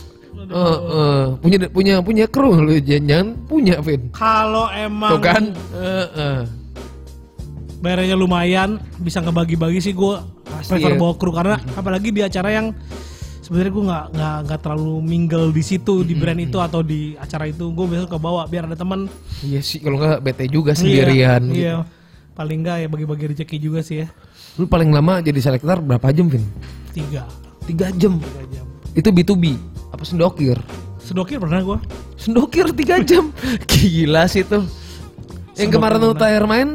Eh, 0.52 0.78
eh, 0.78 1.24
punya 1.42 1.58
punya 1.72 1.94
punya 2.04 2.24
kru 2.30 2.62
lu 2.62 2.78
jangan 2.78 3.34
punya 3.50 3.82
Vin. 3.82 4.14
Kalau 4.14 4.70
emang 4.70 5.10
Tuh 5.10 5.20
kan? 5.20 5.42
Eh, 5.74 6.06
eh. 6.22 6.40
Bayarnya 7.82 8.14
lumayan, 8.14 8.78
bisa 8.96 9.18
ngebagi-bagi 9.18 9.82
sih 9.82 9.92
gue 9.92 10.14
prefer 10.62 10.94
ya. 10.94 10.98
bawa 10.98 11.14
kru 11.18 11.34
karena 11.34 11.58
apalagi 11.74 12.14
di 12.14 12.22
acara 12.22 12.54
yang 12.54 12.70
sebenarnya 13.42 13.72
gue 13.74 13.84
nggak 13.84 14.04
nggak 14.14 14.36
nggak 14.46 14.60
terlalu 14.62 14.94
mingle 15.02 15.50
di 15.50 15.60
situ 15.60 16.06
di 16.06 16.14
brand 16.14 16.38
itu 16.38 16.56
atau 16.56 16.80
di 16.80 17.18
acara 17.18 17.50
itu 17.50 17.74
gue 17.74 17.84
biasa 17.84 18.06
ke 18.06 18.16
bawah 18.16 18.46
biar 18.46 18.70
ada 18.70 18.78
teman 18.78 19.10
Iya 19.42 19.58
sih 19.60 19.82
kalau 19.82 19.98
nggak 19.98 20.22
bete 20.22 20.46
juga 20.46 20.72
sendirian. 20.72 21.42
Iya, 21.42 21.50
gitu. 21.50 21.58
iya. 21.58 21.74
paling 22.32 22.58
nggak 22.62 22.76
ya 22.78 22.88
bagi-bagi 22.88 23.24
rezeki 23.34 23.56
juga 23.58 23.82
sih 23.82 24.06
ya 24.06 24.08
Lu 24.54 24.64
paling 24.64 24.88
lama 24.88 25.18
jadi 25.18 25.36
selektor 25.36 25.82
berapa 25.82 26.06
jam 26.12 26.30
Vin? 26.30 26.44
tiga 26.94 27.26
Tiga 27.62 27.90
jam. 27.92 28.16
tiga 28.16 28.42
jam 28.48 28.66
Itu 28.94 29.10
B2B 29.10 29.44
apa 29.90 30.02
sendokir? 30.02 30.56
sedokir 30.96 31.36
pernah 31.36 31.58
gue 31.60 31.78
Sendokir 32.14 32.70
tiga 32.70 33.02
jam. 33.02 33.34
Gila 33.66 34.30
sih 34.30 34.46
tuh. 34.46 34.62
Yang 35.52 35.66
Sendokir 35.66 35.74
kemarin 35.74 35.98
tuh 35.98 36.14
tayar 36.14 36.44
main 36.46 36.68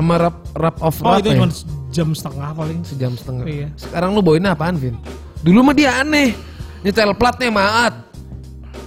sama 0.00 0.14
rap 0.18 0.36
rap 0.52 0.76
of 0.80 0.96
oh 0.98 1.12
rap 1.12 1.20
itu 1.20 1.28
ya? 1.28 1.36
cuma 1.36 1.46
jam 1.90 2.08
setengah 2.10 2.50
paling 2.50 2.80
sejam 2.82 3.12
setengah. 3.12 3.44
Iya. 3.44 3.68
Sekarang 3.74 4.14
lu 4.14 4.20
bawain 4.20 4.46
apaan, 4.46 4.74
Vin? 4.74 4.96
Dulu 5.40 5.60
mah 5.60 5.72
dia 5.72 5.90
aneh. 5.96 6.32
Nyetel 6.80 7.12
platnya 7.12 7.50
maat. 7.50 7.94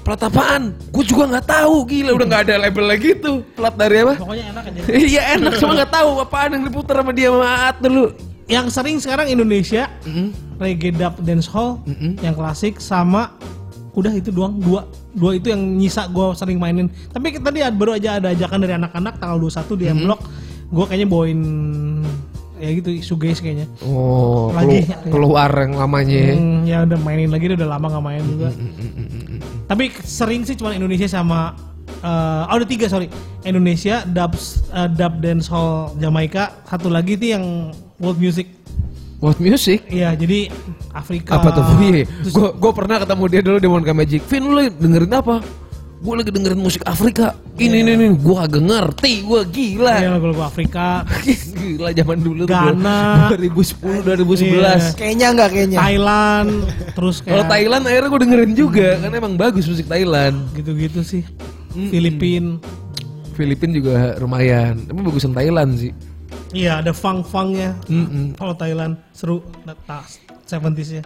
Plat 0.01 0.19
apaan? 0.19 0.75
Gue 0.89 1.03
juga 1.03 1.29
nggak 1.29 1.45
tahu. 1.45 1.75
Gila 1.85 2.11
udah 2.11 2.25
nggak 2.25 2.43
ada 2.43 2.55
label 2.59 2.85
lagi 2.85 3.15
tuh. 3.15 3.39
Plat 3.53 3.71
dari 3.71 4.01
apa? 4.01 4.17
pokoknya 4.17 4.45
enak 4.49 4.63
aja 4.65 4.79
Iya 5.07 5.21
enak 5.33 5.53
cuma 5.57 5.71
nggak 5.75 5.91
tahu 5.93 6.09
apaan 6.19 6.49
yang 6.51 6.63
diputar 6.63 6.95
sama 6.97 7.11
dia 7.11 7.29
maat 7.29 7.77
dulu. 7.77 8.11
yang 8.43 8.67
sering 8.67 8.99
sekarang 8.99 9.31
Indonesia 9.31 9.87
Mm-mm. 10.03 10.35
reggae 10.59 10.91
dub 10.91 11.15
dancehall 11.17 11.79
Mm-mm. 11.83 12.19
yang 12.19 12.35
klasik 12.35 12.75
sama 12.75 13.31
udah 13.93 14.11
itu 14.11 14.29
doang 14.29 14.59
dua 14.59 14.83
dua 15.11 15.31
itu 15.33 15.47
yang 15.47 15.63
nyisa 15.63 16.11
gue 16.11 16.27
sering 16.33 16.59
mainin 16.59 16.91
tapi 17.07 17.31
tadi 17.31 17.63
ad- 17.63 17.73
baru 17.73 17.95
aja 17.95 18.19
ada 18.19 18.35
ajakan 18.35 18.59
dari 18.59 18.75
anak-anak 18.75 19.15
tanggal 19.15 19.39
21 19.39 19.79
di 19.79 19.85
M 19.87 19.99
Block 20.03 20.19
gue 20.73 20.83
kayaknya 20.83 21.05
bawain 21.05 21.41
ya 22.55 22.69
gitu 22.73 22.89
suges 22.99 23.37
kayaknya 23.37 23.67
Oh, 23.81 24.49
Lagi. 24.49 24.87
kelu- 24.87 25.11
keluar 25.11 25.51
yang 25.51 25.73
lamanya. 25.75 26.15
ya. 26.17 26.33
Hmm, 26.33 26.59
ya 26.63 26.77
udah 26.81 26.97
mainin 26.97 27.29
lagi 27.29 27.45
udah 27.47 27.69
lama 27.69 27.87
nggak 27.89 28.03
main 28.03 28.23
juga 28.25 28.49
tapi 29.65 29.83
sering 29.99 30.41
sih 30.43 30.53
cuma 30.53 30.71
Indonesia 30.71 31.05
sama 31.05 31.53
eh, 31.99 32.41
oh 32.45 32.55
ada 32.55 32.65
tiga 32.65 32.87
sorry 32.87 33.07
Indonesia 33.41 34.01
dub 34.05 34.33
eh, 34.33 34.89
dub 34.89 35.13
dancehall 35.19 35.69
Jamaika 35.95 36.63
satu 36.63 36.87
lagi 36.87 37.15
tuh 37.15 37.29
yang 37.31 37.45
world 37.97 38.17
music 38.17 38.47
What 39.19 39.39
music? 39.39 39.87
Iya, 39.87 40.19
jadi 40.19 40.51
Afrika. 40.91 41.39
Apa 41.39 41.55
tuh? 41.55 41.63
Iya, 41.79 42.03
Terus- 42.27 42.59
gue 42.59 42.71
pernah 42.75 42.99
ketemu 42.99 43.23
dia 43.31 43.39
dulu 43.39 43.55
di 43.55 43.69
Monka 43.71 43.95
Magic. 43.95 44.19
Vin 44.27 44.43
lu 44.43 44.59
dengerin 44.67 45.15
apa? 45.15 45.39
Gue 46.03 46.19
lagi 46.19 46.35
dengerin 46.35 46.59
musik 46.59 46.83
Afrika. 46.83 47.31
Ini 47.55 47.79
ini 47.79 47.95
ini, 47.95 48.07
gue 48.11 48.35
agak 48.35 48.59
ngerti. 48.59 49.23
Gue 49.23 49.47
gila. 49.47 50.03
Iya, 50.03 50.09
lagu-lagu 50.19 50.43
Afrika, 50.43 51.07
Gila 51.63 51.95
zaman 51.95 52.19
dulu 52.19 52.43
tuh. 52.43 52.51
Ghana. 52.51 53.31
2010 53.31 54.03
2011. 54.03 54.43
Iya. 54.43 54.75
Kayaknya 54.99 55.27
enggak 55.31 55.49
kayaknya. 55.55 55.77
Thailand, 55.79 56.49
terus 56.91 57.23
Kalau 57.23 57.47
kayak 57.47 57.51
Thailand 57.55 57.83
akhirnya 57.87 58.09
gue 58.11 58.21
dengerin 58.27 58.51
juga 58.51 58.89
karena 58.99 59.15
emang 59.15 59.35
bagus 59.39 59.63
musik 59.63 59.87
Thailand. 59.87 60.35
gitu-gitu 60.59 60.99
sih. 61.07 61.23
Mm-mm. 61.71 61.87
Filipin. 61.87 62.43
Filipin 63.39 63.71
juga 63.71 64.19
lumayan, 64.19 64.83
tapi 64.83 64.99
bagusan 64.99 65.31
Thailand 65.31 65.79
sih. 65.79 65.95
Iya, 66.51 66.83
ada 66.83 66.91
funk-funknya. 66.91 67.79
Mm-mm. 67.87 68.35
Kalau 68.35 68.53
Thailand 68.59 68.99
seru, 69.15 69.39
tas 69.87 70.19
70s 70.51 70.99
ya. 70.99 71.03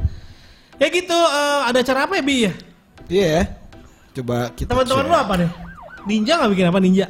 Ya 0.81 0.87
gitu, 0.89 1.13
eh, 1.13 1.59
ada 1.69 1.85
acara 1.85 2.09
apa 2.09 2.17
ya 2.17 2.23
Bi 2.25 2.37
ya? 2.49 2.53
Iya. 3.07 3.66
Coba 4.17 4.49
kita 4.51 4.69
Teman-teman 4.73 5.05
lu 5.05 5.15
apa 5.15 5.33
nih? 5.37 5.49
Ninja 6.07 6.33
nggak 6.39 6.51
bikin 6.51 6.65
apa 6.65 6.79
Ninja? 6.79 7.05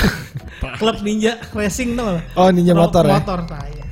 Klub 0.80 0.98
Ninja 1.00 1.38
Racing 1.50 1.94
tau 1.94 2.04
nggak? 2.08 2.22
Oh, 2.34 2.48
Ninja 2.50 2.72
Pro- 2.72 2.82
motor 2.82 3.02
ya? 3.04 3.14
Motor, 3.20 3.38
nah, 3.46 3.64
iya. 3.68 3.82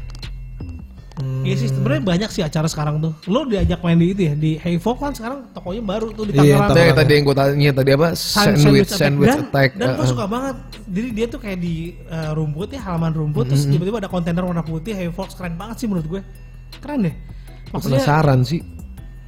Iya 1.43 1.55
sih 1.55 1.69
sebenarnya 1.69 2.03
banyak 2.03 2.31
sih 2.31 2.43
acara 2.43 2.67
sekarang 2.67 2.99
tuh. 2.99 3.13
Lo 3.29 3.45
diajak 3.45 3.79
main 3.79 3.95
di 3.95 4.11
itu 4.11 4.23
ya 4.27 4.35
di 4.35 4.57
Hey 4.57 4.79
Folk 4.79 4.99
kan 4.99 5.13
sekarang 5.13 5.51
tokonya 5.53 5.83
baru 5.85 6.11
tuh 6.11 6.25
di 6.25 6.35
Iya, 6.35 6.59
Tangerang. 6.59 6.71
Itu 6.71 6.81
yang 6.81 6.97
tadi 6.97 7.13
yang 7.13 7.25
gue 7.25 7.37
tanya 7.37 7.71
tadi 7.73 7.91
apa? 7.93 8.09
San- 8.15 8.57
Sandwich, 8.57 8.91
sandwich 8.91 9.29
dan, 9.29 9.41
attack. 9.45 9.69
Dan 9.77 9.89
gue 9.93 10.03
Uh, 10.03 10.09
suka 10.09 10.25
banget. 10.25 10.57
Jadi 10.89 11.09
dia 11.13 11.27
tuh 11.29 11.39
kayak 11.39 11.59
di 11.59 11.75
eh, 12.01 12.31
rumput 12.33 12.69
ya 12.71 12.81
halaman 12.81 13.13
rumput 13.13 13.45
terus 13.47 13.67
tiba-tiba 13.67 14.01
ada 14.01 14.09
kontainer 14.09 14.43
warna 14.43 14.63
putih 14.63 14.95
Hey 14.95 15.11
Fox 15.11 15.35
keren 15.35 15.55
banget 15.55 15.77
sih 15.79 15.87
menurut 15.87 16.07
gue. 16.09 16.21
Keren 16.81 17.07
deh. 17.07 17.15
Maksudnya 17.71 18.01
Penasaran 18.01 18.41
sih. 18.43 18.61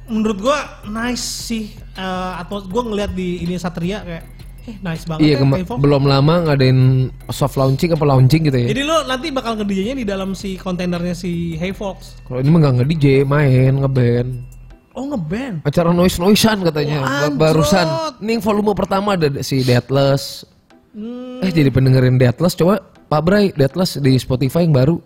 Menurut 0.07 0.37
gue 0.39 0.57
nice 0.87 1.25
sih 1.49 1.65
Eh, 1.95 2.33
atau 2.43 2.59
gue 2.59 2.81
ngeliat 2.91 3.15
di 3.15 3.39
ini 3.39 3.55
Satria 3.55 4.03
kayak 4.03 4.23
eh 4.67 4.75
nice 4.83 5.07
banget 5.07 5.31
Iya, 5.31 5.35
ya 5.39 5.63
belum 5.63 6.03
lama 6.03 6.43
ngadain 6.43 7.07
soft 7.31 7.55
launching 7.55 7.95
apa 7.95 8.03
launching 8.03 8.51
gitu 8.51 8.57
ya. 8.59 8.67
Jadi 8.75 8.83
lo 8.83 9.07
nanti 9.07 9.31
bakal 9.31 9.55
nge 9.55 9.63
DJ-nya 9.63 9.95
di 9.95 10.03
dalam 10.03 10.35
si 10.35 10.59
kontainernya 10.59 11.15
si 11.15 11.55
Hey 11.55 11.71
Fox. 11.71 12.19
Kalau 12.27 12.43
ini 12.43 12.51
mah 12.51 12.67
nggak 12.67 12.83
nge-DJ, 12.83 13.05
main, 13.23 13.79
ngeband. 13.79 14.43
Oh 14.91 15.07
ngeband. 15.07 15.63
Acara 15.63 15.95
noise 15.95 16.19
noisean 16.19 16.67
katanya 16.67 16.99
Wah, 16.99 17.31
barusan. 17.31 17.87
Ini 18.19 18.35
yang 18.35 18.43
volume 18.43 18.75
pertama 18.75 19.15
ada 19.15 19.31
si 19.39 19.63
Deathless. 19.63 20.43
Hmm, 20.91 21.39
Eh 21.39 21.51
jadi 21.55 21.71
pendengerin 21.71 22.19
Deathless 22.19 22.59
coba 22.59 22.83
Pak 23.07 23.21
Bray 23.23 23.55
Deathless 23.55 24.03
di 24.03 24.19
Spotify 24.19 24.67
yang 24.67 24.75
baru. 24.75 24.99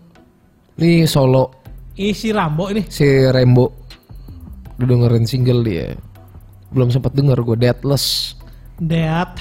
Ini 0.74 1.06
solo 1.06 1.54
ini 1.94 2.10
si 2.18 2.34
Rambo 2.34 2.66
ini. 2.66 2.82
si 2.90 3.06
Rembo. 3.06 3.78
Udah 4.80 4.96
dengerin 4.96 5.28
single 5.28 5.60
dia. 5.60 5.92
Belum 6.72 6.88
sempat 6.88 7.12
denger 7.12 7.36
gue 7.44 7.56
Deathless. 7.60 8.32
Deat. 8.80 9.36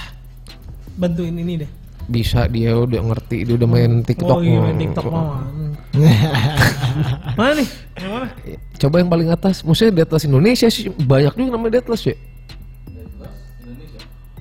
Bantuin 0.99 1.31
ini 1.31 1.63
deh. 1.63 1.71
Bisa 2.11 2.43
dia 2.51 2.75
udah 2.75 2.99
ngerti, 2.99 3.47
dia 3.47 3.55
udah 3.55 3.69
main 3.71 4.03
TikTok. 4.03 4.35
Oh 4.35 4.43
iya 4.43 4.59
main 4.59 4.75
TikTok 4.75 5.07
mau. 5.07 5.39
Mana 7.39 7.63
nih? 7.63 7.69
Yang 7.95 8.11
mana? 8.11 8.27
Coba 8.75 8.95
yang 8.99 9.09
paling 9.11 9.29
atas, 9.31 9.63
maksudnya 9.63 10.03
Deathless 10.03 10.27
Indonesia 10.27 10.67
sih 10.67 10.91
banyak 10.91 11.33
juga 11.39 11.49
namanya 11.55 11.79
Deathless 11.79 12.03
ya. 12.03 12.15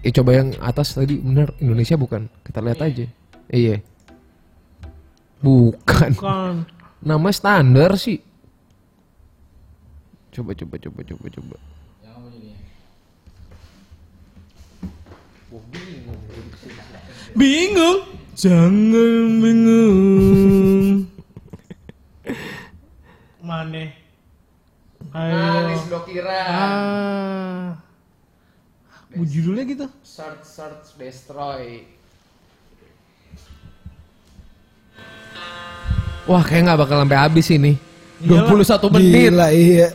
Eh 0.02 0.10
coba 0.10 0.30
yang 0.34 0.50
atas 0.58 0.98
tadi 0.98 1.14
benar 1.22 1.54
Indonesia 1.62 1.94
bukan? 1.94 2.26
Kita 2.42 2.58
lihat 2.58 2.82
aja. 2.82 3.06
Iya. 3.54 3.86
Bukan. 5.38 6.10
Bukan. 6.18 6.54
Nama 7.06 7.28
standar 7.30 7.94
sih. 7.94 8.18
Coba 10.38 10.54
coba 10.54 10.78
coba 10.78 11.00
coba 11.02 11.26
coba. 11.34 11.56
Bingung. 17.34 17.98
Jangan 18.38 19.34
bingung. 19.42 21.10
Mana? 23.42 23.90
Ayo. 25.10 25.74
blokiran. 25.90 26.46
Ah. 26.46 27.82
Bu 29.10 29.26
judulnya 29.26 29.66
gitu. 29.66 29.90
Search 30.06 30.46
search 30.46 30.94
destroy. 30.94 31.82
Wah 36.30 36.46
kayak 36.46 36.62
nggak 36.62 36.78
bakal 36.78 37.02
sampai 37.02 37.18
habis 37.18 37.50
ini. 37.50 37.74
Iyalah. 38.22 38.54
21 38.54 38.94
menit. 38.94 39.10
Gila 39.10 39.48
iya. 39.50 39.88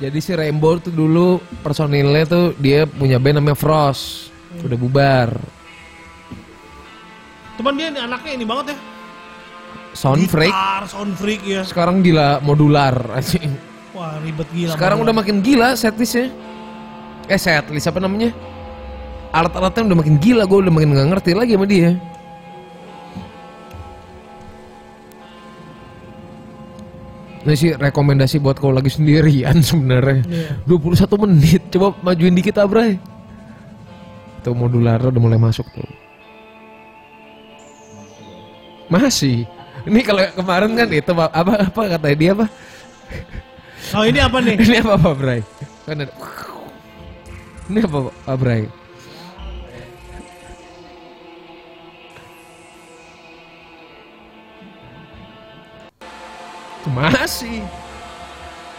Jadi 0.00 0.18
si 0.24 0.32
Rainbow 0.32 0.80
tuh 0.80 0.88
dulu 0.88 1.44
personilnya 1.60 2.24
tuh 2.24 2.56
dia 2.56 2.88
punya 2.88 3.20
band 3.20 3.44
namanya 3.44 3.58
Frost. 3.60 4.32
Udah 4.64 4.78
bubar. 4.80 5.36
Cuman 7.60 7.76
dia 7.76 7.92
anaknya 7.92 8.32
ini 8.40 8.44
banget 8.48 8.72
ya. 8.72 8.76
Sound 9.92 10.24
Freak. 10.32 10.48
Gitar, 10.48 10.82
sound 10.88 11.12
freak 11.20 11.42
ya. 11.44 11.60
Sekarang 11.66 12.00
gila 12.00 12.40
modular. 12.40 12.96
anjing. 13.12 13.52
Wah 13.92 14.16
ribet 14.24 14.48
gila. 14.56 14.72
Sekarang 14.72 15.04
udah 15.04 15.12
makin 15.12 15.44
gila 15.44 15.76
setlistnya. 15.76 16.32
Eh 17.28 17.36
setlist 17.36 17.90
apa 17.90 18.00
namanya? 18.00 18.32
Alat-alatnya 19.36 19.92
udah 19.92 19.98
makin 20.00 20.16
gila. 20.16 20.48
Gue 20.48 20.64
udah 20.64 20.72
makin 20.72 20.96
nggak 20.96 21.08
ngerti 21.12 21.30
lagi 21.36 21.52
sama 21.58 21.66
dia. 21.68 22.00
Ini 27.40 27.54
sih 27.56 27.70
rekomendasi 27.72 28.36
buat 28.36 28.60
kau 28.60 28.68
lagi 28.68 28.92
sendirian 28.92 29.64
sebenarnya. 29.68 30.20
Iya. 30.28 30.48
21 30.68 31.24
menit. 31.24 31.62
Coba 31.72 31.96
majuin 32.04 32.36
dikit 32.36 32.60
Abray. 32.60 33.00
Tuh 34.44 34.52
modular 34.56 35.00
udah 35.00 35.20
mulai 35.20 35.40
masuk 35.40 35.64
tuh. 35.72 35.88
Masih. 38.92 39.48
Ini 39.88 40.00
kalau 40.04 40.20
kemarin 40.36 40.76
kan 40.76 40.88
itu 40.92 41.12
apa 41.16 41.54
apa 41.64 41.80
kata 41.96 42.12
dia 42.12 42.36
apa? 42.36 42.46
Oh 43.96 44.04
ini 44.04 44.20
apa 44.20 44.38
nih? 44.44 44.54
Ini 44.60 44.76
apa 44.84 44.94
Pak 45.00 45.14
Bray? 45.16 45.40
Kan. 45.88 46.04
Ini 47.70 47.78
apa 47.82 48.34
Bray? 48.36 48.79
Masih. 56.88 57.60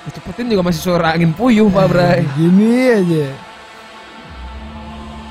Cepetin 0.09 0.49
juga 0.49 0.65
masih 0.65 0.81
suara 0.81 1.13
angin 1.13 1.29
puyuh 1.29 1.69
Pak 1.69 1.85
Bray. 1.93 2.25
Gini 2.33 2.89
aja. 2.89 3.27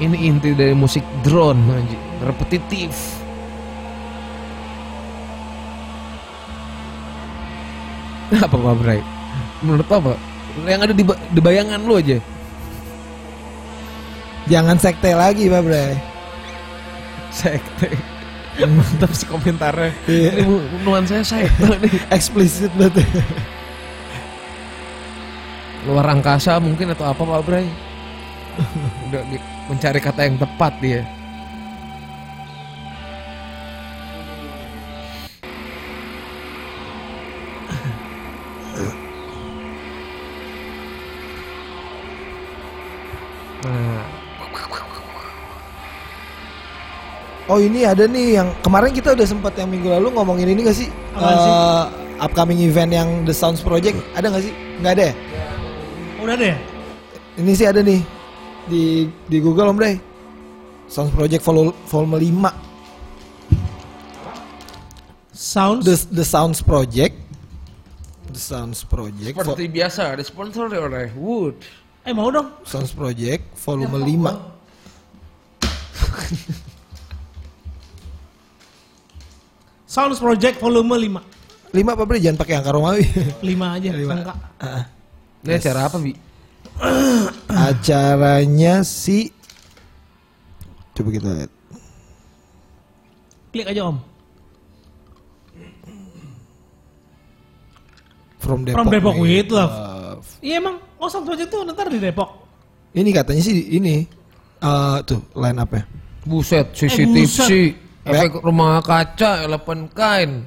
Ini 0.01 0.17
inti 0.17 0.55
dari 0.55 0.73
musik 0.73 1.03
drone 1.27 1.59
anjing. 1.75 2.05
Repetitif. 2.23 2.95
Apa 8.31 8.55
Pak 8.55 8.75
Bray? 8.79 9.03
Menurut 9.61 9.91
apa? 9.91 10.15
Yang 10.63 10.81
ada 10.87 10.95
di, 10.95 11.05
di 11.05 11.41
bayangan 11.43 11.83
lu 11.83 11.99
aja. 11.99 12.23
Jangan 14.47 14.79
sekte 14.79 15.11
lagi, 15.13 15.51
Pak 15.51 15.63
Bray. 15.67 15.99
Sekte. 17.35 18.20
Mantap 18.69 19.11
sih 19.15 19.25
komentarnya. 19.25 19.93
Iya. 20.05 20.31
Ini 20.37 20.43
nu- 20.45 20.67
nuansanya 20.85 21.25
sekte 21.25 21.71
nih. 21.81 21.93
Eksplisit 22.17 22.73
banget. 22.75 23.07
Luar 25.89 26.13
angkasa 26.13 26.61
mungkin 26.61 26.93
atau 26.93 27.09
apa 27.09 27.23
Pak 27.25 27.41
Bray? 27.47 27.65
Udah 29.09 29.23
mencari 29.71 30.01
kata 30.03 30.21
yang 30.29 30.37
tepat 30.37 30.73
dia. 30.83 31.01
Oh 47.51 47.59
ini 47.59 47.83
ada 47.83 48.07
nih 48.07 48.39
yang 48.39 48.55
kemarin 48.63 48.95
kita 48.95 49.11
udah 49.11 49.27
sempat 49.27 49.59
yang 49.59 49.67
minggu 49.67 49.91
lalu 49.91 50.15
ngomongin 50.15 50.55
ini 50.55 50.63
gak 50.63 50.77
sih? 50.77 50.87
Apaan 51.11 51.35
sih? 51.35 51.51
Eh, 51.51 51.85
upcoming 52.23 52.63
event 52.63 52.95
yang 52.95 53.09
The 53.27 53.35
Sounds 53.35 53.59
Project 53.59 53.99
ada 54.15 54.31
gak 54.31 54.47
sih? 54.47 54.55
Nggak 54.79 54.93
ada 54.95 55.05
ya? 55.11 55.15
Udah 56.23 56.37
deh. 56.39 56.55
Ini 57.35 57.51
sih 57.51 57.67
ada 57.67 57.83
nih 57.83 57.99
di 58.71 58.83
di 59.27 59.39
Google 59.43 59.67
Om 59.67 59.77
Bray. 59.77 59.99
Sounds 60.87 61.11
Project 61.11 61.43
vol- 61.43 61.75
volume 61.91 62.23
5. 62.23 62.55
Sounds. 65.35 65.83
The 65.83 65.97
The 66.13 66.23
Sounds 66.23 66.63
Project. 66.63 67.19
The 68.31 68.39
Sounds 68.39 68.87
Project. 68.87 69.35
vo- 69.35 69.43
seperti 69.43 69.67
biasa 69.67 70.15
disponsori 70.15 70.79
oleh 70.79 71.11
Wood. 71.19 71.59
Eh 72.07 72.15
mau 72.15 72.31
dong. 72.31 72.63
Sounds 72.63 72.95
Project 72.95 73.43
volume 73.59 73.99
5. 73.99 74.39
Sounds 79.91 80.23
Project 80.23 80.63
volume 80.63 80.87
5. 80.87 81.75
5 81.75 81.83
Pak 81.99 82.07
Bray 82.07 82.23
jangan 82.23 82.39
pakai 82.39 82.55
angka 82.63 82.71
Romawi. 82.71 83.03
5 83.43 83.75
aja. 83.75 83.91
Lima. 83.91 84.15
Angka. 84.23 84.35
Ah. 84.63 84.87
Ini 85.43 85.59
acara 85.59 85.81
apa 85.91 85.97
Bi? 85.99 86.13
Acaranya 87.51 88.87
si 88.87 89.35
Coba 90.95 91.11
kita 91.11 91.29
lihat. 91.35 91.51
Klik 93.51 93.67
aja 93.67 93.91
om. 93.91 93.99
From 98.39 98.63
Depok. 98.63 98.79
From 98.79 98.87
Depok 98.95 99.17
with 99.19 99.27
with 99.27 99.49
love. 99.51 99.75
love. 99.75 100.27
Iya 100.39 100.63
emang. 100.63 100.79
Oh 101.03 101.11
Sounds 101.11 101.27
Project 101.27 101.51
tuh 101.51 101.67
ntar 101.67 101.91
di 101.91 101.99
Depok. 101.99 102.31
Ini 102.95 103.11
katanya 103.11 103.43
sih 103.43 103.75
ini 103.75 104.07
eh 104.63 104.97
tuh 105.03 105.19
line 105.35 105.59
up 105.59 105.75
ya. 105.75 105.83
Buset, 106.23 106.71
Eh, 106.71 106.77
CCTV, 106.79 107.27
buset. 107.27 107.90
Efek 108.05 108.41
rumah 108.41 108.81
kaca, 108.81 109.45
elephant 109.45 109.93
kain, 109.93 110.47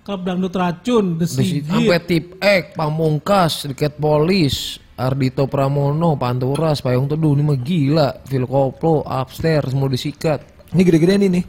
Klub 0.00 0.24
Dangdut 0.24 0.54
Racun. 0.56 1.20
The 1.20 1.26
sampai 1.28 2.00
tip 2.02 2.40
X, 2.40 2.74
pamungkas, 2.74 3.68
sedikit 3.68 4.00
polis, 4.00 4.80
Ardito 4.96 5.44
Pramono, 5.44 6.16
Panturas, 6.16 6.80
Payung 6.80 7.06
Teduh, 7.06 7.36
ini 7.36 7.42
mah 7.44 7.58
gila. 7.60 8.08
Phil 8.24 8.48
Koplo, 8.48 9.04
Upstairs, 9.04 9.70
semua 9.70 9.92
disikat. 9.92 10.40
Ini 10.72 10.82
gede-gedean 10.82 11.22
ini. 11.24 11.40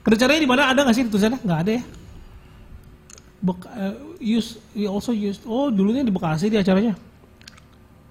Rencananya 0.00 0.40
di 0.40 0.48
mana 0.48 0.62
ada 0.72 0.80
nggak 0.80 0.96
sih 0.96 1.04
tulisannya? 1.06 1.40
Nggak 1.44 1.60
ada 1.60 1.72
ya. 1.76 1.82
Bek, 3.40 3.58
eh, 3.64 3.94
use, 4.36 4.60
we 4.72 4.88
also 4.88 5.12
use. 5.12 5.40
Oh 5.44 5.68
dulunya 5.68 6.00
di 6.00 6.12
Bekasi 6.12 6.48
di 6.48 6.56
acaranya. 6.56 6.96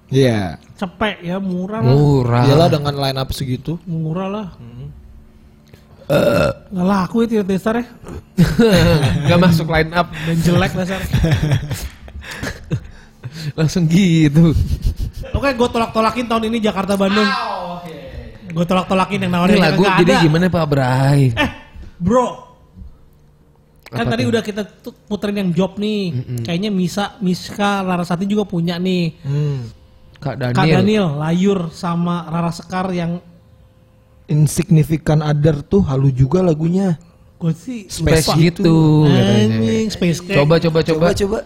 Iya. 0.09 0.57
Cepek 0.77 1.21
ya, 1.21 1.37
murah 1.37 1.81
lah. 1.85 1.93
Murah. 1.93 2.43
Iyalah 2.45 2.69
dengan 2.69 2.93
line 2.97 3.17
up 3.17 3.29
segitu. 3.33 3.77
Murah 3.85 4.29
lah. 4.29 4.47
Nggak 6.73 6.87
laku 6.89 7.15
ya 7.21 7.27
tidak 7.29 7.45
testar 7.53 7.73
ya. 7.77 7.85
Gak 9.29 9.39
masuk 9.39 9.67
line 9.69 9.91
up. 9.93 10.07
Dan 10.25 10.37
jelek 10.41 10.73
dasar. 10.73 11.01
Langsung 13.57 13.85
gitu. 13.85 14.57
Oke, 15.31 15.49
gue 15.53 15.69
tolak-tolakin 15.69 16.25
tahun 16.25 16.43
ini 16.49 16.57
Jakarta 16.59 16.97
Bandung. 16.97 17.29
Gue 18.49 18.65
tolak-tolakin 18.65 19.29
yang 19.29 19.31
Ini 19.31 19.37
nawarin 19.37 19.57
lagu 19.61 19.81
nggak 19.85 19.97
jadi 20.01 20.13
ada. 20.17 20.23
gimana 20.25 20.45
Pak 20.49 20.65
Bray? 20.65 21.21
Eh, 21.37 21.49
bro. 22.01 22.49
Kan 23.89 24.05
Apa 24.05 24.11
tadi 24.17 24.23
tuh? 24.25 24.29
udah 24.33 24.41
kita 24.45 24.61
puterin 25.05 25.37
yang 25.45 25.49
job 25.53 25.77
nih. 25.77 26.01
Kayaknya 26.45 26.69
Misa, 26.73 27.17
Miska, 27.21 27.85
Larasati 27.85 28.25
juga 28.25 28.49
punya 28.49 28.81
nih. 28.81 29.13
Hmm. 29.21 29.61
Kak 30.19 30.35
Daniel. 30.35 30.57
Kak 30.57 30.67
Daniel, 30.67 31.07
Layur 31.15 31.59
sama 31.71 32.27
Rara 32.27 32.51
Sekar 32.51 32.91
yang 32.91 33.23
Insignificant 34.29 35.25
Other 35.25 35.65
tuh 35.65 35.81
halu 35.83 36.13
juga 36.13 36.39
lagunya. 36.39 37.01
gue 37.39 37.55
sih 37.55 37.87
Space 37.87 38.27
lupa. 38.27 38.35
gitu 38.35 38.75
katanya. 39.07 39.63
Anjing, 39.63 39.87
Space 39.89 40.19
Cake. 40.19 40.35
Coba 40.35 40.55
coba 40.59 40.79
coba. 40.83 41.05
coba. 41.15 41.39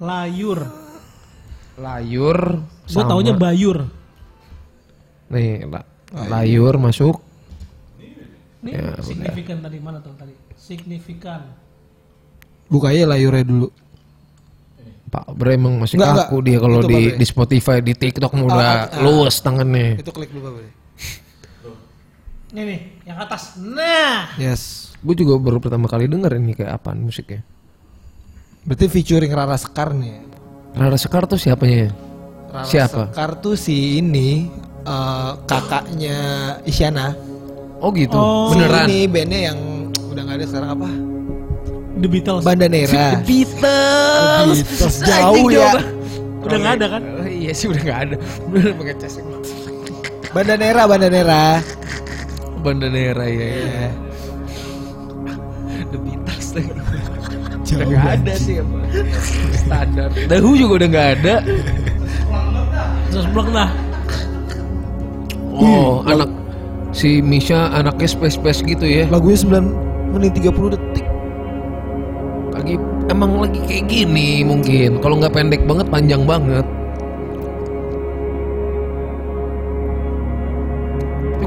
Layur. 0.00 0.58
Layur. 1.76 2.38
Gue 2.88 3.04
taunya 3.04 3.34
Bayur. 3.36 3.84
Nih, 5.28 5.68
la- 5.68 5.86
layur 6.30 6.74
masuk. 6.80 7.20
Ini 8.64 8.70
Ya, 8.72 8.96
signifikan 9.04 9.60
tadi 9.60 9.76
mana 9.76 10.00
tuh 10.00 10.16
tadi? 10.16 10.32
Signifikan. 10.56 11.44
Buka 12.72 12.96
aja 12.96 13.04
layurnya 13.04 13.44
dulu. 13.44 13.68
Pak 15.12 15.30
Bre 15.36 15.54
emang 15.54 15.78
masih 15.78 15.94
Enggak, 16.00 16.26
kaku 16.26 16.42
enggak. 16.42 16.48
dia 16.48 16.58
kalau 16.58 16.80
di 16.80 16.88
Pak 16.96 17.04
Bre. 17.04 17.18
di 17.20 17.26
Spotify, 17.28 17.76
di 17.84 17.92
TikTok 17.94 18.32
udah 18.34 18.56
ah, 18.56 18.88
ah. 18.88 19.02
luas 19.04 19.36
tangannya. 19.38 20.00
Itu 20.00 20.10
klik 20.10 20.32
dulu 20.32 20.58
boleh. 20.58 20.72
Ini 22.52 22.60
nih, 22.62 22.80
yang 23.04 23.18
atas. 23.18 23.58
Nah, 23.58 24.36
Yes. 24.38 24.94
Gue 25.02 25.12
juga 25.12 25.36
baru 25.36 25.60
pertama 25.60 25.84
kali 25.84 26.08
denger 26.08 26.38
ini 26.38 26.54
kayak 26.54 26.80
apaan 26.80 27.02
musiknya. 27.02 27.44
Berarti 28.64 28.88
featuring 28.88 29.28
Rara 29.28 29.58
Sekar 29.58 29.92
nih. 29.92 30.24
Rara 30.72 30.96
Sekar 30.96 31.28
tuh 31.28 31.36
siapanya? 31.36 31.92
Rara 32.48 32.64
Siapa? 32.64 33.12
Sekar 33.12 33.36
tuh 33.36 33.52
si 33.52 34.00
ini 34.00 34.48
eh, 34.80 35.32
kakaknya 35.44 36.18
Isyana. 36.64 37.12
Oh 37.84 37.92
gitu, 37.92 38.16
Oh. 38.16 38.48
beneran. 38.48 38.88
Ini 38.88 38.98
bandnya 39.04 39.40
yang 39.52 39.58
udah 40.08 40.22
nggak 40.24 40.36
ada 40.40 40.46
sekarang 40.48 40.70
apa? 40.72 40.88
The 41.94 42.08
Beatles. 42.08 42.42
Bandanera. 42.42 43.06
Beatles. 43.22 44.56
Beatles. 44.64 44.96
Jauh 45.04 45.46
ya. 45.52 45.68
Udah 46.40 46.56
nggak 46.56 46.74
ada 46.80 46.86
kan? 46.96 47.02
Oh, 47.04 47.28
iya 47.28 47.52
sih 47.52 47.68
udah 47.68 47.82
nggak 47.82 48.00
ada. 48.08 48.16
Bener 48.48 48.72
pakai 48.72 48.94
cas. 48.96 49.14
Bandanera, 50.34 50.82
Bandanera. 50.90 51.62
Bandanera 52.58 53.24
ya. 53.30 53.48
ya. 53.54 53.88
The 55.94 55.98
Beatles 56.02 56.48
lagi. 56.58 56.70
Udah 57.74 57.86
nggak 57.86 58.06
ada 58.18 58.32
sih 58.34 58.54
apa. 58.58 58.78
Standar. 59.54 60.10
Dahu 60.26 60.50
juga 60.58 60.72
udah 60.82 60.88
nggak 60.90 61.08
ada. 61.22 61.34
Terus 63.14 63.26
blok 63.30 63.46
dah. 63.54 63.70
Oh, 65.54 66.02
anak 66.02 66.26
si 66.90 67.22
Misha 67.22 67.70
anaknya 67.70 68.10
space 68.10 68.34
space 68.34 68.66
gitu 68.66 68.82
ya. 68.82 69.06
Lagunya 69.06 69.38
9 69.38 70.18
menit 70.18 70.34
30 70.34 70.74
detik. 70.74 71.06
Lagi 72.50 72.74
emang 73.06 73.38
lagi 73.38 73.62
kayak 73.70 73.86
gini 73.86 74.42
mungkin. 74.42 74.98
Kalau 74.98 75.22
nggak 75.22 75.30
pendek 75.30 75.62
banget 75.62 75.86
panjang 75.94 76.26
banget. 76.26 76.66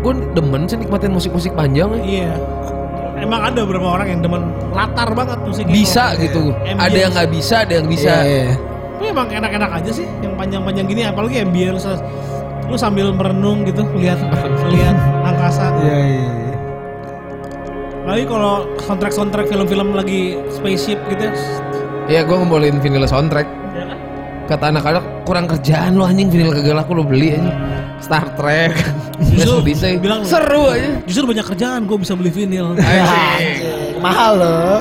Gue 0.08 0.14
demen 0.32 0.64
sih 0.64 0.78
nikmatin 0.80 1.12
musik-musik 1.12 1.52
panjang 1.52 1.92
ya. 2.00 2.02
Iya. 2.04 2.32
Emang 3.18 3.42
ada 3.44 3.60
beberapa 3.66 3.98
orang 4.00 4.08
yang 4.08 4.22
demen 4.24 4.42
latar 4.72 5.10
banget 5.12 5.36
musiknya. 5.44 5.74
Bisa 5.74 6.04
Kalau- 6.16 6.24
gitu. 6.24 6.44
Ambience. 6.56 6.80
Ada 6.80 6.98
yang 6.98 7.12
nggak 7.12 7.30
bisa, 7.34 7.56
ada 7.68 7.74
yang 7.76 7.88
bisa. 7.92 8.14
Iya, 8.24 8.24
iya. 8.24 8.54
Tapi 8.98 9.06
emang 9.14 9.28
enak-enak 9.30 9.72
aja 9.84 9.92
sih 9.94 10.08
yang 10.24 10.34
panjang-panjang 10.34 10.86
gini 10.90 11.02
apalagi 11.06 11.36
ambience 11.44 11.86
lu 12.68 12.76
sambil 12.76 13.14
merenung 13.16 13.64
gitu 13.64 13.84
lihat 14.00 14.20
lihat 14.74 14.96
angkasa. 15.28 15.76
Iya, 15.84 15.98
iya. 15.98 16.24
iya. 16.24 16.56
Lagi 18.08 18.24
kalau 18.24 18.64
soundtrack-soundtrack 18.80 19.52
film-film 19.52 19.92
lagi 19.92 20.40
spaceship 20.48 20.96
gitu 21.12 21.28
ya. 21.28 21.34
Iya, 22.08 22.22
gue 22.24 22.36
ngomongin 22.40 22.80
vinyl 22.80 23.04
soundtrack. 23.04 23.44
Kata 24.48 24.72
anak-anak 24.72 25.28
kurang 25.28 25.44
kerjaan 25.44 26.00
lo 26.00 26.08
anjing 26.08 26.32
vinyl 26.32 26.56
kagak 26.56 26.76
laku 26.80 26.92
lo 26.96 27.04
beli 27.04 27.36
aja. 27.36 27.52
Star 28.00 28.24
Trek. 28.40 28.72
Justru 29.20 29.60
bisa 29.60 29.92
bilang- 30.00 30.24
seru 30.24 30.72
aja. 30.72 31.04
Justru 31.04 31.28
banyak 31.28 31.46
kerjaan 31.46 31.84
gue 31.84 31.98
bisa 32.00 32.16
beli 32.16 32.32
vinyl. 32.32 32.72
Mahal 34.06 34.34
loh. 34.40 34.80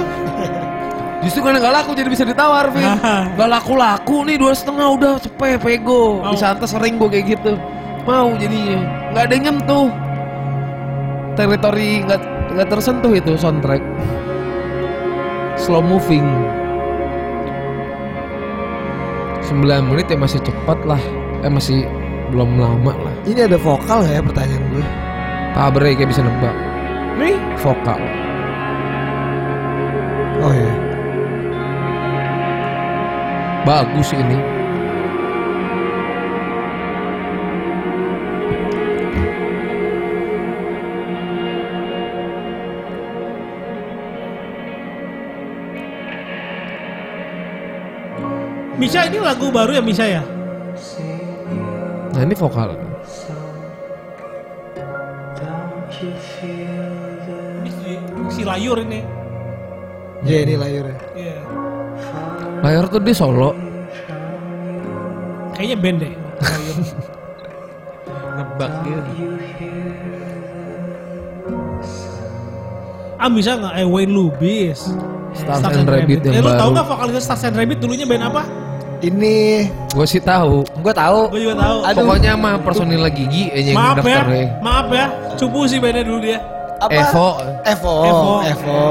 Justru 1.27 1.43
karena 1.43 1.59
gak 1.59 1.75
laku 1.83 1.91
jadi 1.99 2.07
bisa 2.07 2.23
ditawar, 2.23 2.71
Vin. 2.71 2.87
Gak 3.41 3.49
laku-laku 3.51 4.23
nih 4.23 4.39
dua 4.39 4.55
setengah 4.55 4.87
udah 4.95 5.13
cepet 5.19 5.59
pego. 5.59 6.23
Mau. 6.23 6.31
Di 6.31 6.39
Santa 6.39 6.63
sering 6.71 7.03
gue 7.03 7.09
kayak 7.11 7.27
gitu. 7.35 7.59
Mau 8.07 8.31
jadinya. 8.39 8.79
Gak 9.11 9.23
ada 9.27 9.33
yang 9.35 9.45
nyentuh. 9.51 9.91
Teritori 11.35 12.07
gak, 12.07 12.23
gak 12.55 12.69
tersentuh 12.71 13.11
itu 13.11 13.35
soundtrack. 13.35 13.83
Slow 15.59 15.83
moving. 15.83 16.23
9 19.47 19.63
menit 19.87 20.11
ya 20.11 20.19
masih 20.19 20.43
cepat 20.43 20.79
lah. 20.83 21.01
Eh 21.47 21.51
masih 21.51 21.87
belum 22.35 22.59
lama 22.59 22.93
lah. 22.99 23.15
Ini 23.23 23.47
ada 23.47 23.59
vokal 23.59 24.03
ya 24.07 24.19
pertanyaan 24.19 24.65
gue? 24.75 24.85
Pak 25.57 25.73
Bre 25.73 25.95
kayak 25.97 26.11
bisa 26.13 26.21
nebak. 26.21 26.53
Nih, 27.17 27.39
Vokal. 27.65 27.97
Oh 30.45 30.53
iya. 30.53 30.75
Bagus 33.65 34.13
ini. 34.13 34.37
Misha 48.77 49.09
ini 49.09 49.17
lagu 49.17 49.49
baru 49.49 49.73
ya 49.73 49.83
Misha 49.83 50.05
ya? 50.05 50.23
Nah 52.13 52.21
ini 52.21 52.37
vokal. 52.37 52.77
Ini 57.65 57.71
si, 58.29 58.43
Layur 58.45 58.85
ini. 58.85 59.01
Iya 60.29 60.39
ini 60.45 60.55
layarnya. 60.61 60.99
Iya. 61.17 61.37
Layar 62.61 62.85
tuh 62.93 63.01
dia 63.01 63.17
solo. 63.17 63.57
Kayaknya 65.57 65.77
band 65.81 65.99
deh. 66.05 66.13
Layur. 66.45 66.77
Nebak 68.37 68.71
gitu. 68.85 69.11
ah 73.17 73.33
bisa 73.33 73.57
nggak? 73.57 73.75
Eh 73.81 73.89
Wayne 73.89 74.13
Lubis. 74.13 74.93
Stars 75.33 75.65
and 75.69 75.89
Rabbit 75.89 76.21
yang 76.25 76.41
eh, 76.41 76.43
lu 76.45 76.53
tau 76.53 76.69
baru. 76.69 76.75
nggak 76.77 76.87
vokalisnya 76.89 77.23
Stars 77.25 77.45
and 77.49 77.57
Rabbit 77.57 77.81
dulunya 77.81 78.05
band 78.05 78.25
apa? 78.29 78.66
Ini 79.05 79.69
Gue 79.93 80.07
sih 80.09 80.21
tahu. 80.25 80.65
gue 80.65 80.95
tahu. 80.97 81.29
Gue 81.29 81.41
juga 81.45 81.57
tahu. 81.61 81.77
Aduh. 81.85 81.99
Pokoknya 82.01 82.33
mah 82.37 82.57
personil 82.65 83.01
lagi 83.05 83.29
gigi 83.29 83.53
aja 83.53 83.71
yang 83.73 83.77
maaf 83.77 83.97
ya, 84.01 84.01
daftar 84.01 84.27
ya. 84.33 84.47
maaf 84.65 84.87
ya. 84.89 85.07
Cupu 85.37 85.61
sih 85.69 85.79
bandnya 85.81 86.03
dulu 86.05 86.19
dia. 86.25 86.39
Apa? 86.81 86.93
Evo. 86.93 87.29
Evo. 87.65 87.95
Evo. 88.05 88.35
Evo. 88.45 88.83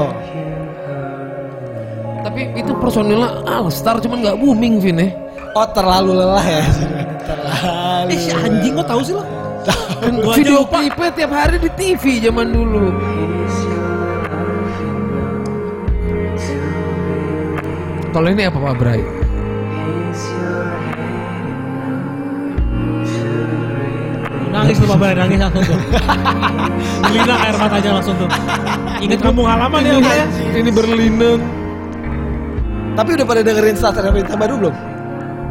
Tapi 2.26 2.42
itu 2.58 2.72
personilnya 2.82 3.30
Alstar 3.46 4.02
cuman 4.02 4.18
nggak 4.22 4.36
booming 4.38 4.82
Vin 4.82 4.98
ya. 4.98 5.08
Oh 5.54 5.66
terlalu 5.74 6.10
lelah 6.22 6.46
ya. 6.46 6.64
terlalu. 7.26 8.10
Eh 8.10 8.18
si 8.18 8.30
anjing 8.34 8.72
kok 8.78 8.86
tahu 8.86 9.00
sih 9.02 9.14
lo? 9.14 9.22
Kan 9.98 10.14
video 10.38 10.62
klipnya 10.70 11.10
tiap 11.14 11.32
hari 11.34 11.58
di 11.58 11.70
TV 11.74 12.22
zaman 12.22 12.54
dulu. 12.54 12.94
Kalau 18.14 18.28
ini 18.30 18.42
apa 18.46 18.58
Pak 18.58 18.74
Bray? 18.78 19.25
Nangis 24.56 24.76
tuh 24.80 24.88
Bapak 24.88 25.08
nangis 25.14 25.38
langsung 25.38 25.64
tuh. 25.68 25.78
Gelina 27.06 27.34
air 27.44 27.54
matanya 27.60 27.90
langsung 28.00 28.14
tuh. 28.16 28.28
Ingat 29.04 29.20
kampung 29.20 29.46
halaman 29.46 29.80
ya 29.84 29.92
Bapak 30.00 30.14
ya? 30.16 30.26
Ini 30.56 30.70
berlinang. 30.72 31.40
Tapi 32.96 33.10
udah 33.12 33.26
pada 33.28 33.40
dengerin 33.44 33.76
Rabbit 33.76 34.26
yang 34.32 34.40
baru 34.40 34.54
belum? 34.56 34.74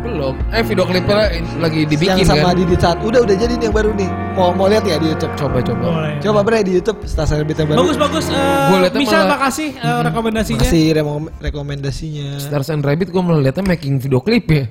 Belum. 0.05 0.33
Eh 0.49 0.61
video 0.61 0.85
klipnya 0.85 1.33
lagi 1.57 1.81
dibikin 1.85 2.21
yang 2.21 2.29
sama 2.29 2.53
kan. 2.53 2.57
Didit 2.57 2.77
saat 2.81 2.97
udah 3.01 3.25
udah 3.25 3.35
jadi 3.37 3.53
nih 3.57 3.65
yang 3.69 3.75
baru 3.75 3.89
nih. 3.93 4.09
Mau 4.33 4.53
mau 4.53 4.65
lihat 4.69 4.85
ya 4.85 4.97
di 4.97 5.13
YouTube. 5.13 5.33
Coba 5.33 5.57
coba. 5.61 5.85
Boleh. 5.85 6.13
Coba 6.21 6.39
bre 6.45 6.61
di 6.61 6.71
YouTube 6.77 6.99
Stars 7.05 7.33
Rabbit 7.33 7.57
yang 7.57 7.67
baru. 7.73 7.77
Bagus 7.85 7.97
bagus. 7.97 8.25
Uh, 8.29 8.89
Misal 8.93 9.25
malah- 9.25 9.29
makasih 9.37 9.69
eh, 9.73 9.99
rekomendasinya. 10.05 10.61
Kasih 10.61 10.83
remo- 10.93 11.33
rekomendasinya. 11.37 12.27
Stars 12.37 12.69
and 12.69 12.81
Rabbit 12.85 13.09
gue 13.09 13.21
malah 13.21 13.41
liatnya 13.41 13.65
making 13.65 13.97
video 13.97 14.21
klip 14.21 14.45
ya. 14.49 14.65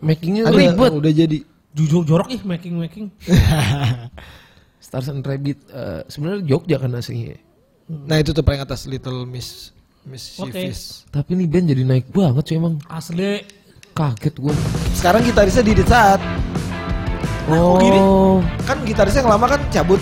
Makingnya 0.00 0.48
Ada, 0.48 0.56
ribet. 0.56 0.90
udah 0.96 1.12
jadi. 1.12 1.38
Jujur 1.70 2.02
jorok 2.02 2.28
ih 2.34 2.42
making 2.42 2.74
making. 2.78 3.06
Stars 4.84 5.06
and 5.12 5.22
Rabbit 5.22 5.60
eh, 5.70 6.02
sebenarnya 6.10 6.42
Jogja 6.42 6.76
kan 6.82 6.90
aslinya. 6.98 7.38
Nah 7.90 8.18
itu 8.18 8.34
tuh 8.34 8.42
paling 8.42 8.62
atas 8.62 8.86
Little 8.90 9.22
Miss 9.22 9.70
Miss 10.02 10.34
Oke. 10.40 10.50
Shifis. 10.50 11.04
Tapi 11.12 11.36
nih 11.36 11.46
band 11.46 11.66
jadi 11.70 11.82
naik 11.86 12.06
banget 12.10 12.44
sih 12.50 12.56
emang. 12.58 12.80
Asli. 12.90 13.44
Kaget 13.92 14.34
gue. 14.38 14.54
Sekarang 14.96 15.20
gitarisnya 15.22 15.62
Didit 15.66 15.86
saat. 15.86 16.18
gini? 17.50 17.98
Oh. 17.98 18.38
Kan 18.64 18.82
gitarisnya 18.86 19.26
yang 19.26 19.36
lama 19.36 19.46
kan 19.50 19.60
cabut. 19.70 20.00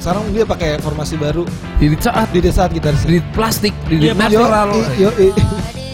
Sekarang 0.00 0.24
dia 0.32 0.44
pakai 0.44 0.80
formasi 0.80 1.16
baru. 1.16 1.44
Di 1.80 1.92
saat 2.00 2.28
Didit 2.32 2.52
saat 2.56 2.72
gitarisnya. 2.72 3.16
di 3.16 3.20
plastik, 3.32 3.72
di 3.86 4.08
Iya, 4.10 4.16
netral. 4.16 4.72
Yo, 4.96 5.08
yo, 5.08 5.30
i. 5.32 5.42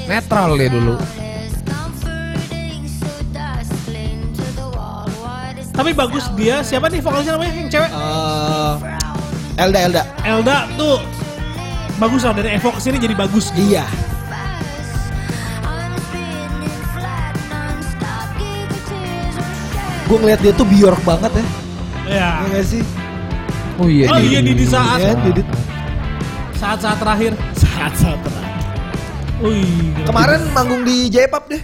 Netral 0.08 0.58
ya 0.58 0.68
dulu. 0.70 1.21
Tapi 5.82 5.98
bagus 5.98 6.30
dia. 6.38 6.62
Siapa 6.62 6.86
nih 6.86 7.02
vokalisnya 7.02 7.34
namanya 7.34 7.52
yang 7.58 7.66
cewek? 7.66 7.90
Eh, 7.90 8.72
Elda 9.58 9.78
Elda. 9.82 10.02
Elda 10.22 10.56
tuh 10.78 11.02
bagus 11.98 12.22
lah 12.22 12.38
dari 12.38 12.54
Evo 12.54 12.70
ke 12.70 12.78
sini 12.78 13.02
jadi 13.02 13.18
bagus. 13.18 13.50
Iya. 13.58 13.82
Gue 20.06 20.16
ngeliat 20.22 20.38
dia 20.38 20.54
tuh 20.54 20.62
Bjork 20.70 21.02
banget 21.02 21.34
ya. 21.34 21.44
Ya. 22.06 22.30
Iya 22.46 22.48
gak 22.54 22.66
sih? 22.70 22.82
Oh 23.82 23.90
iya. 23.90 24.06
Oh 24.06 24.18
iya, 24.22 24.38
di- 24.38 24.54
di 24.54 24.62
saat- 24.62 25.02
Iya, 25.02 25.18
Didit. 25.18 25.48
Saat-saat 26.54 27.02
terakhir. 27.02 27.34
Saat-saat 27.58 28.18
terakhir. 28.22 28.54
Wih. 29.42 29.98
Kemarin 30.06 30.46
manggung 30.54 30.86
di 30.86 31.10
J-Pop 31.10 31.50
deh. 31.50 31.62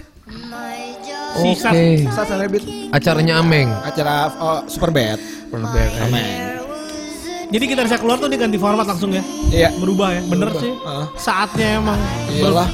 Oke. 1.39 1.55
Sisa- 1.55 2.13
Stars 2.13 2.31
Rabbit. 2.35 2.63
Acaranya 2.91 3.33
Ameng. 3.39 3.69
Acara 3.81 4.27
oh, 4.37 4.59
Super 4.67 4.91
Bad. 4.91 5.19
Pernah 5.49 5.71
beres. 5.71 5.95
Jadi 7.49 7.65
kita 7.65 7.81
bisa 7.81 7.97
keluar 7.97 8.21
tuh 8.21 8.29
diganti 8.29 8.61
format 8.61 8.85
langsung 8.85 9.09
ya. 9.09 9.23
Iya. 9.49 9.69
Berubah 9.81 10.13
ya. 10.13 10.21
Bener 10.29 10.53
Berubah. 10.53 10.61
sih. 10.61 10.71
Heeh. 10.75 11.05
Saatnya 11.17 11.67
emang. 11.81 11.99
Iyalah. 12.29 12.69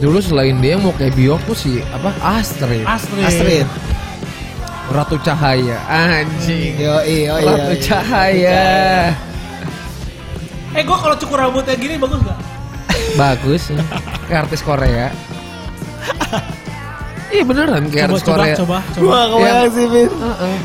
Dulu 0.00 0.16
selain 0.24 0.56
dia 0.64 0.80
mau 0.80 0.96
kayak 0.96 1.12
Biok 1.12 1.40
tuh 1.44 1.56
si 1.56 1.72
apa 1.92 2.08
Astrid. 2.24 2.88
Astrid. 2.88 3.24
Astrid. 3.26 3.66
Ratu 4.90 5.20
Cahaya. 5.20 5.76
Anjing. 5.86 6.72
Yo, 6.80 6.96
iya, 7.04 7.36
iya. 7.36 7.46
Ratu 7.46 7.74
Cahaya. 7.84 8.64
Eh 10.70 10.82
gua 10.82 10.96
kalau 10.96 11.16
cukur 11.16 11.36
rambutnya 11.36 11.74
gini 11.74 11.98
bagus 11.98 12.20
gak? 12.22 12.38
Bagus. 13.14 13.62
Kayak 14.26 14.40
artis 14.46 14.62
Korea. 14.62 15.10
Iya 17.30 17.46
beneran 17.46 17.86
kayak 17.86 18.10
Coba 18.10 18.14
artis 18.14 18.22
coba 18.26 18.34
Korea. 18.42 18.56
coba 18.58 18.76
coba. 18.90 19.06
Wah, 19.06 19.24
kebayang 19.28 19.54
Yang- 19.54 19.70
sih, 19.70 19.86
Bin. 19.86 20.08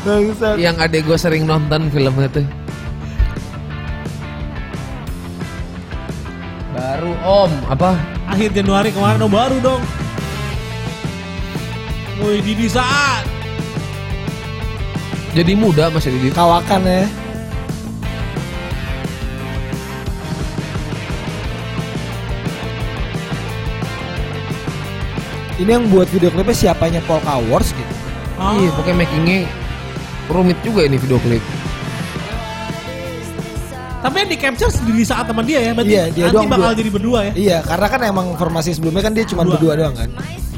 Bangsat. 0.02 0.54
Yang 0.58 0.76
adek 0.82 1.02
gue 1.06 1.18
sering 1.18 1.42
nonton 1.46 1.80
filmnya 1.90 2.28
tuh. 2.28 2.46
Baru 6.70 7.12
Om 7.22 7.52
apa? 7.66 7.90
Akhir 8.26 8.50
Januari 8.52 8.90
kemarin 8.90 9.22
oh 9.22 9.30
baru 9.30 9.56
dong. 9.62 9.82
Wih 12.20 12.42
Didi 12.42 12.66
saat. 12.66 13.24
Jadi 15.32 15.52
muda 15.52 15.86
masih 15.88 16.12
di 16.12 16.32
Kawakan 16.32 16.82
ya. 16.82 17.04
Ini 25.56 25.70
yang 25.72 25.88
buat 25.88 26.08
video 26.08 26.28
klipnya 26.28 26.52
siapanya 26.52 27.00
Polka 27.02 27.40
Wars 27.48 27.72
gitu. 27.72 27.94
Oh. 28.36 28.52
Iya, 28.54 28.68
pokoknya 28.76 28.96
makingnya 29.00 29.38
rumit 30.28 30.58
juga 30.60 30.84
ini 30.84 30.96
video 30.96 31.16
klip. 31.18 31.40
Tapi 33.96 34.16
yang 34.22 34.28
di 34.28 34.38
capture 34.38 34.70
di 34.86 35.02
saat 35.02 35.24
sama 35.26 35.40
dia 35.40 35.58
ya. 35.58 35.72
Berarti 35.72 35.90
Iya, 35.90 36.04
dia 36.12 36.24
nanti 36.28 36.34
doang 36.36 36.46
bakal 36.46 36.60
berdua. 36.68 36.78
jadi 36.78 36.90
berdua 36.92 37.18
ya. 37.24 37.32
Iya, 37.32 37.58
karena 37.64 37.86
kan 37.88 38.00
emang 38.04 38.26
formasi 38.36 38.70
sebelumnya 38.70 39.02
kan 39.02 39.12
dia 39.16 39.24
cuma 39.24 39.42
Berdua. 39.42 39.56
berdua 39.56 39.72
doang 39.74 39.94
kan. 39.96 40.08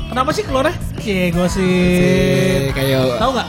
Kenapa 0.09 0.31
sih 0.33 0.43
keluarnya? 0.43 0.75
Cie 0.99 1.15
Eh, 1.15 1.29
gosip. 1.31 2.75
kayak 2.75 2.99
Tahu 3.17 3.31
nggak? 3.33 3.49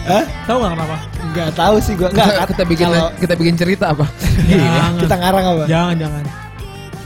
Hah? 0.00 0.24
Tahu 0.46 0.56
nggak 0.56 0.72
kenapa? 0.72 0.96
Enggak 1.20 1.48
tahu 1.52 1.76
sih 1.78 1.92
gua. 1.94 2.08
Enggak, 2.08 2.26
Kita, 2.30 2.44
kita 2.46 2.64
bikin 2.64 2.86
kalau 2.86 3.06
kita 3.18 3.34
bikin 3.34 3.54
cerita 3.58 3.84
apa? 3.90 4.06
Jangan. 4.46 4.92
kita 4.96 5.14
ngarang 5.18 5.44
apa? 5.50 5.62
Jangan 5.66 5.94
jangan. 5.98 6.22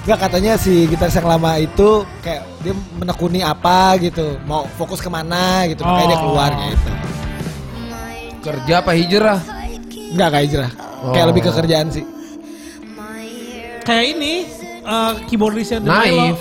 Enggak 0.04 0.18
katanya 0.20 0.52
si 0.54 0.84
gitaris 0.84 1.16
yang 1.16 1.24
lama 1.26 1.56
itu 1.56 1.88
kayak 2.20 2.44
dia 2.60 2.72
menekuni 2.94 3.40
apa 3.40 3.96
gitu, 3.96 4.36
mau 4.44 4.68
fokus 4.76 5.00
ke 5.00 5.08
mana 5.08 5.64
gitu, 5.64 5.80
makanya 5.80 6.06
dia 6.06 6.18
Oh. 6.18 6.22
keluar 6.22 6.50
gitu. 6.62 6.90
Kerja 8.42 8.74
apa 8.78 8.92
hijrah? 8.92 9.40
Enggak 10.12 10.28
kayak 10.30 10.44
hijrah, 10.44 10.70
kayak 11.08 11.24
Oh. 11.24 11.28
lebih 11.32 11.42
ke 11.42 11.50
kerjaan 11.54 11.88
sih. 11.88 12.04
Kayak 13.80 14.04
ini 14.12 14.32
eh, 14.80 15.12
keyboardisnya 15.26 15.80
The 15.80 15.88
Milo. 15.88 16.20
Naif. 16.22 16.38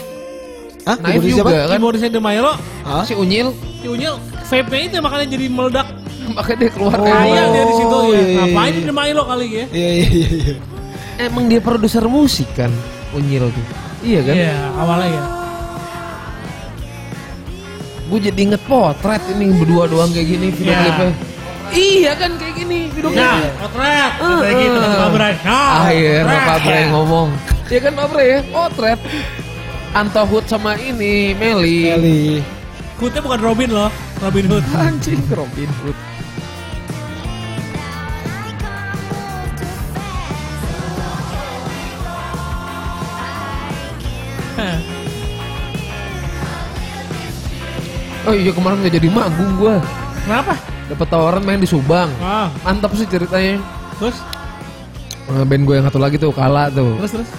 Hah? 0.84 0.98
Naif 0.98 1.04
Keyboardis 1.16 1.32
juga 1.32 1.40
siapa? 1.42 1.52
kan? 1.56 1.70
Keyboardisnya 1.72 2.12
The 2.12 2.22
Milo. 2.22 2.54
Hah? 2.84 3.04
Si 3.04 3.14
Unyil 3.16 3.48
Si 3.80 3.88
Unyil 3.88 4.14
vape-nya 4.44 4.84
itu 4.86 4.96
makanya 5.00 5.28
jadi 5.30 5.46
meledak. 5.48 5.88
makanya 6.34 6.58
dia 6.58 6.72
keluar 6.72 6.98
Oh. 6.98 7.04
Kaya 7.06 7.44
dia 7.48 7.64
di 7.64 7.74
situ 7.74 7.96
ya. 7.96 8.08
iya, 8.10 8.20
iya, 8.22 8.36
Ngapain 8.38 8.64
iya. 8.66 8.76
di 8.76 8.82
The 8.82 8.94
Milo 8.94 9.24
kali 9.24 9.48
ya? 9.50 9.66
Iya 9.70 9.90
iya 9.90 10.08
iya. 10.10 10.28
iya. 10.30 10.56
Emang 11.22 11.46
dia 11.46 11.60
produser 11.60 12.04
musik 12.06 12.52
kan 12.54 12.72
Unyil 13.14 13.46
tuh. 13.48 13.66
Iya 14.02 14.20
kan? 14.22 14.36
Iya, 14.36 14.54
awalnya 14.76 15.08
ya. 15.10 15.24
Gue 18.04 18.20
jadi 18.20 18.40
inget 18.44 18.62
potret 18.64 19.24
ini 19.32 19.56
berdua 19.56 19.88
doang 19.88 20.12
kayak 20.12 20.28
gini 20.28 20.48
video 20.50 20.70
Iya. 20.70 20.82
klipnya. 20.84 21.10
Iya 21.74 22.12
kan 22.14 22.32
kayak 22.38 22.54
gini 22.56 22.78
video 22.92 23.10
Nah, 23.10 23.16
klipnya. 23.34 23.52
potret. 23.58 24.12
Eh, 24.14 24.38
Kayak 24.44 24.56
gitu 24.60 24.78
kata 24.78 24.96
Pak 24.96 25.10
Bray. 25.10 25.34
Nah, 25.40 25.72
Akhirnya 25.80 26.22
potret. 26.22 26.46
Pak 26.46 26.58
Bre 26.62 26.80
ngomong. 26.92 27.28
Iya 27.64 27.80
kan 27.80 27.92
Pak 27.96 28.08
Bre 28.08 28.24
ya? 28.24 28.40
Potret. 28.46 29.00
Antohut 29.94 30.44
sama 30.46 30.72
ini 30.76 31.14
Meli. 31.34 31.80
Kali. 31.88 32.22
Hoodnya 32.98 33.20
bukan 33.20 33.40
Robin 33.42 33.70
loh, 33.70 33.90
Robin 34.20 34.46
Hood. 34.48 34.64
Anjing 34.74 35.20
Robin 35.28 35.70
Hood. 35.82 35.98
Oh 48.24 48.32
iya 48.34 48.52
kemarin 48.52 48.80
gak 48.82 48.96
jadi 48.96 49.08
manggung 49.08 49.52
gua. 49.60 49.78
Kenapa? 50.24 50.56
Dapat 50.88 51.08
tawaran 51.08 51.44
main 51.44 51.60
di 51.60 51.68
Subang. 51.68 52.08
Ah, 52.20 52.48
Mantap 52.64 52.96
sih 52.96 53.04
ceritanya. 53.04 53.60
terus 53.98 54.18
Eh, 55.24 55.44
Band 55.48 55.64
gue 55.64 55.76
yang 55.80 55.88
satu 55.88 56.00
lagi 56.00 56.20
tuh 56.20 56.36
kalah 56.36 56.68
tuh. 56.68 57.00
terus 57.00 57.12
terus. 57.16 57.30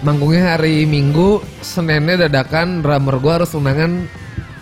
Manggungnya 0.00 0.56
hari 0.56 0.88
Minggu, 0.88 1.44
Seninnya 1.60 2.24
dadakan 2.24 2.80
drummer 2.80 3.20
gue 3.20 3.32
harus 3.34 3.52
tunangan 3.52 4.08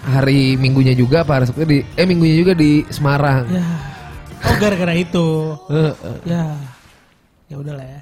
hari 0.02 0.58
Minggunya 0.58 0.90
juga 0.90 1.22
apa 1.22 1.38
hari 1.38 1.46
Sabtu 1.46 1.62
di 1.62 1.78
eh 1.84 2.06
Minggunya 2.06 2.34
juga 2.36 2.52
di 2.54 2.82
Semarang. 2.90 3.46
Ya. 3.46 3.66
Oh 4.42 4.54
gara-gara 4.58 4.94
itu. 4.94 5.26
Eh, 5.70 5.94
eh, 5.94 6.18
Ya. 6.26 6.44
Ya 7.46 7.56
udah 7.58 7.78
lah 7.78 7.86
ya. 7.86 8.00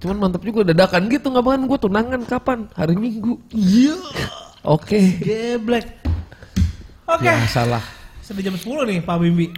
Cuman 0.00 0.16
mantap 0.18 0.40
juga 0.40 0.64
dadakan 0.64 1.08
gitu 1.08 1.28
nggak 1.28 1.44
bahkan 1.44 1.62
gue 1.64 1.78
tunangan 1.78 2.20
kapan? 2.24 2.58
Hari 2.72 2.96
Minggu. 2.96 3.36
Iya. 3.52 3.96
Oke. 4.64 5.20
Geblek. 5.20 6.03
Oke. 7.06 7.26
Ya 7.26 7.44
salah. 7.46 7.84
Sudah 8.18 8.40
jam 8.40 8.54
10 8.54 8.64
nih 8.86 8.98
Pak 9.00 9.16
Bimbi. 9.18 9.52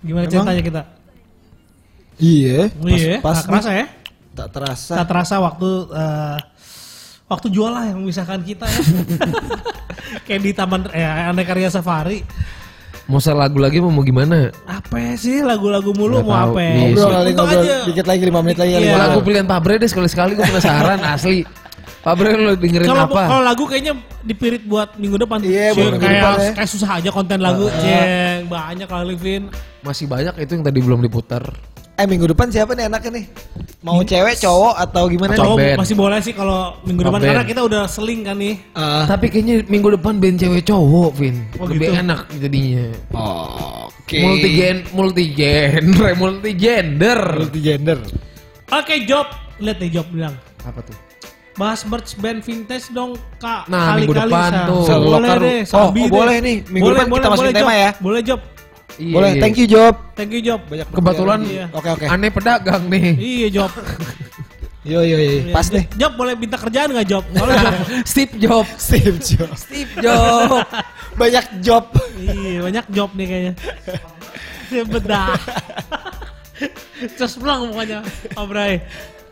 Gimana 0.00 0.24
Emang? 0.24 0.32
ceritanya 0.32 0.62
kita? 0.62 0.82
Iya. 2.16 2.70
iya, 2.84 3.18
Pas, 3.18 3.40
tak 3.40 3.50
pas 3.50 3.58
kerasa 3.58 3.70
ya. 3.72 3.86
tak 4.32 4.48
terasa. 4.50 4.92
Tak 4.94 5.06
terasa 5.06 5.34
waktu 5.38 5.68
eh, 5.88 6.38
waktu 7.26 7.46
jual 7.48 7.70
lah 7.70 7.84
yang 7.84 7.98
memisahkan 7.98 8.40
kita 8.40 8.66
ya. 8.66 8.80
Kayak 10.26 10.40
di 10.40 10.50
taman 10.52 10.80
eh, 10.90 11.02
Aneka 11.02 11.50
Karya 11.50 11.68
Safari. 11.68 12.22
Mau 13.04 13.18
saya 13.18 13.34
lagu 13.36 13.58
lagi 13.58 13.78
mau 13.78 13.90
mau 13.90 14.02
gimana? 14.02 14.54
Apa 14.62 15.14
sih 15.16 15.42
lagu-lagu 15.42 15.90
mulu 15.90 16.18
Nggak 16.18 16.24
mau 16.24 16.34
tahu. 16.36 16.46
apa? 16.48 16.60
Iya, 16.60 16.74
Ngobrol 16.80 17.10
kali 17.10 17.30
ngobrol 17.32 17.62
aja. 17.62 17.76
dikit 17.84 18.06
lagi 18.06 18.22
5 18.24 18.38
menit 18.40 18.56
lagi 18.56 18.72
kali. 18.72 18.82
Iya. 18.82 18.90
ngobrol. 18.92 19.08
Lagu 19.08 19.20
pilihan 19.22 19.46
Pak 19.46 19.58
Bre 19.60 19.74
deh 19.78 19.88
sekali-sekali 19.88 20.30
gue 20.32 20.44
penasaran 20.44 20.98
asli. 21.14 21.38
Pak 22.02 22.18
Bre 22.18 22.34
lu 22.34 22.58
dengerin 22.58 22.86
Kalau 22.90 23.06
apa? 23.06 23.22
kalau 23.30 23.42
lagu 23.46 23.64
kayaknya 23.64 23.94
dipirit 24.26 24.66
buat 24.66 24.98
minggu 24.98 25.22
depan. 25.22 25.38
Iya, 25.38 25.70
minggu 25.70 26.02
kayak 26.02 26.18
depan 26.18 26.34
ya. 26.34 26.50
kayak 26.58 26.70
susah 26.70 26.90
aja 26.98 27.10
konten 27.14 27.38
lagu. 27.38 27.70
Ceng, 27.78 28.50
banyak 28.50 28.88
kali 28.90 29.14
Vin. 29.14 29.42
Masih 29.80 30.10
banyak 30.10 30.34
itu 30.36 30.50
yang 30.58 30.64
tadi 30.66 30.78
belum 30.82 30.98
diputar. 30.98 31.46
Eh 31.94 32.08
minggu 32.08 32.26
depan 32.26 32.50
siapa 32.50 32.74
nih 32.74 32.90
enaknya 32.90 33.22
nih? 33.22 33.24
Mau 33.82 34.02
cewek, 34.02 34.34
cowok 34.38 34.74
atau 34.78 35.06
gimana 35.06 35.34
Cowok 35.34 35.58
band. 35.58 35.78
masih 35.78 35.94
boleh 35.94 36.18
sih 36.18 36.34
kalau 36.34 36.74
minggu 36.82 37.02
depan 37.02 37.18
Band. 37.18 37.30
karena 37.34 37.44
kita 37.46 37.60
udah 37.66 37.82
seling 37.86 38.26
kan 38.26 38.34
nih. 38.38 38.54
nih? 38.58 38.74
Ah, 38.74 39.04
Tapi 39.06 39.26
kayaknya 39.30 39.56
minggu 39.66 39.88
depan 39.94 40.14
band 40.18 40.36
cewek 40.38 40.62
cowok, 40.66 41.10
Vin. 41.14 41.36
Oh, 41.58 41.66
Lebih 41.70 41.86
gitu. 41.86 42.00
enak 42.02 42.20
jadinya. 42.34 42.86
Oke. 43.14 44.18
Multigen, 44.18 44.76
multigenre, 44.90 46.10
multigender. 46.18 47.20
Multigender. 47.38 47.98
Oke 48.72 48.94
job, 49.04 49.26
lihat 49.58 49.78
nih 49.78 49.90
job 49.92 50.06
bilang. 50.10 50.34
Apa 50.64 50.82
tuh? 50.82 51.11
Bahas 51.52 51.84
merch 51.84 52.16
band 52.16 52.40
vintage 52.40 52.88
dong 52.88 53.12
kak. 53.36 53.66
Nah, 53.66 53.94
minggu 53.94 54.14
depan 54.14 54.50
Sa. 54.50 54.64
tuh. 54.64 54.80
Boleh 54.80 54.88
Selokar. 54.88 55.38
deh, 55.38 55.60
Oh, 55.68 55.78
oh, 55.78 55.88
deh. 55.90 56.08
boleh 56.08 56.36
nih. 56.38 56.56
Minggu 56.66 56.88
depan 56.90 57.06
kita 57.10 57.28
masukin 57.28 57.52
tema 57.52 57.64
Job. 57.68 57.76
ya. 57.78 57.90
Boleh 57.98 58.20
job. 58.22 58.40
Iya, 58.92 59.14
Boleh, 59.14 59.30
iya. 59.30 59.40
thank 59.40 59.56
you 59.56 59.66
Job. 59.66 59.94
Thank 60.12 60.30
you 60.30 60.42
job. 60.42 60.60
Banyak 60.66 60.86
Kebetulan 60.86 61.40
Iya. 61.42 61.64
Oke 61.70 61.88
oke. 61.90 62.04
aneh 62.06 62.28
pedagang 62.28 62.82
nih. 62.86 63.06
Iya 63.14 63.48
job. 63.54 63.70
Yo 64.82 64.98
yo 64.98 65.14
yo. 65.14 65.48
Pas 65.48 65.64
Iya, 65.64 65.78
deh. 65.78 65.84
Job 65.94 66.12
boleh 66.12 66.34
minta 66.34 66.56
kerjaan 66.56 66.90
nggak 66.90 67.06
job? 67.06 67.22
Boleh 67.30 67.54
job. 67.54 67.74
Steve 68.10 68.34
Job. 68.36 68.66
Steve 68.76 69.16
Job. 69.16 69.48
Steve 69.54 69.92
Job. 69.96 70.58
Banyak 71.20 71.60
job. 71.60 71.92
iya 72.16 72.58
banyak 72.60 72.84
job 72.88 73.12
nih 73.12 73.26
kayaknya. 73.26 73.52
Bedah. 74.82 75.36
Terus 77.14 77.34
pulang 77.34 77.68
pokoknya, 77.68 78.00
Om 78.32 78.46
Bray. 78.46 78.80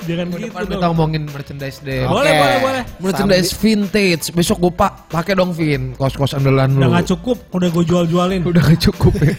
Jangan 0.01 0.27
Minggu 0.27 0.39
gitu 0.41 0.49
depan 0.49 0.63
dong. 0.65 0.73
kita 0.73 0.87
ngomongin 0.89 1.23
merchandise 1.29 1.79
deh. 1.85 2.09
Boleh, 2.09 2.33
Oke. 2.33 2.41
boleh, 2.41 2.59
boleh. 2.65 2.83
Merchandise 2.99 3.51
vintage. 3.53 4.25
Besok 4.33 4.57
gue 4.59 4.73
pak 4.73 4.93
pakai 5.13 5.37
dong 5.37 5.53
Vin. 5.53 5.93
Kos-kos 5.93 6.33
andalan 6.33 6.73
lu. 6.73 6.81
Udah 6.81 6.91
nggak 6.97 7.09
cukup, 7.13 7.37
udah 7.53 7.69
gue 7.69 7.85
jual-jualin. 7.85 8.41
Udah 8.43 8.63
gak 8.65 8.81
cukup 8.81 9.13
ya. 9.21 9.35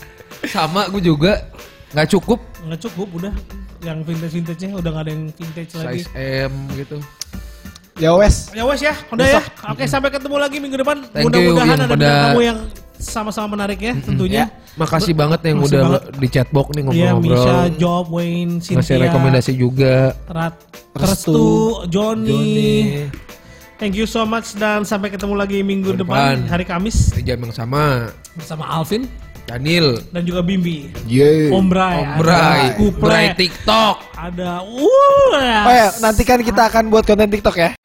Sama 0.54 0.90
gue 0.90 1.02
juga 1.04 1.46
nggak 1.90 2.08
cukup 2.10 2.38
Nggak 2.60 2.80
cukup, 2.90 3.08
udah. 3.16 3.32
Yang 3.80 3.98
vintage-vintage-nya 4.04 4.70
udah 4.76 4.90
nggak 4.92 5.04
ada 5.06 5.12
yang 5.14 5.24
vintage 5.32 5.70
lagi. 5.78 6.04
size 6.04 6.08
M 6.44 6.52
gitu. 6.76 6.96
Ya 7.96 8.10
wes. 8.16 8.48
Ya 8.52 8.64
wes 8.64 8.80
ya, 8.80 8.94
udah 9.12 9.26
ya. 9.28 9.40
Oke, 9.68 9.84
sampai 9.84 10.08
ketemu 10.08 10.36
lagi 10.40 10.56
minggu 10.60 10.76
depan. 10.80 11.04
Mudah-mudahan 11.12 11.78
ada 11.84 11.96
tamu 11.96 12.40
yang 12.40 12.58
sama-sama 13.00 13.56
menarik 13.56 13.80
ya, 13.80 13.96
tentunya. 13.98 14.44
Makasih 14.72 15.12
banget 15.12 15.40
yang 15.42 15.58
Makasih 15.58 15.72
udah 15.72 15.82
banget. 15.82 16.02
di 16.14 16.28
chatbox 16.28 16.66
nih 16.68 16.76
Iya, 16.76 16.84
ngobrol-ngobrol. 16.84 17.34
Misha, 17.34 17.56
Job, 17.74 18.04
Wayne, 18.08 18.52
Ngasih 18.56 18.76
Cynthia, 18.78 19.02
rekomendasi 19.02 19.52
juga. 19.52 19.94
Rat, 20.26 20.54
Restu, 20.92 21.32
Restu, 21.32 21.44
Johnny. 21.88 22.30
Johnny. 22.30 22.74
Thank 23.76 23.96
you 23.96 24.04
so 24.04 24.22
much 24.22 24.52
dan 24.54 24.84
sampai 24.84 25.08
ketemu 25.08 25.34
lagi 25.34 25.58
minggu 25.60 25.96
depan, 25.96 26.36
depan. 26.36 26.52
hari 26.52 26.62
Kamis 26.62 27.10
Di 27.10 27.24
jam 27.24 27.40
yang 27.40 27.48
sama. 27.50 28.12
bersama 28.30 28.68
Alvin 28.68 29.08
Daniel. 29.42 29.96
dan 30.12 30.22
juga 30.22 30.44
Bimbi. 30.44 30.92
Yeay. 31.08 31.48
Om 31.48 31.64
Bray, 31.66 31.96
Om 31.98 32.10
Bray. 32.20 32.36
ada 32.36 32.76
Kuple, 32.76 33.00
Bray 33.00 33.26
TikTok. 33.34 33.96
ada 34.12 34.60
uh, 34.60 35.32
Oh 35.64 35.72
ya, 35.72 35.88
nanti 35.98 36.22
kan 36.22 36.38
kita 36.38 36.68
akan 36.68 36.86
buat 36.86 37.02
konten 37.02 37.26
TikTok 37.26 37.56
ya. 37.56 37.79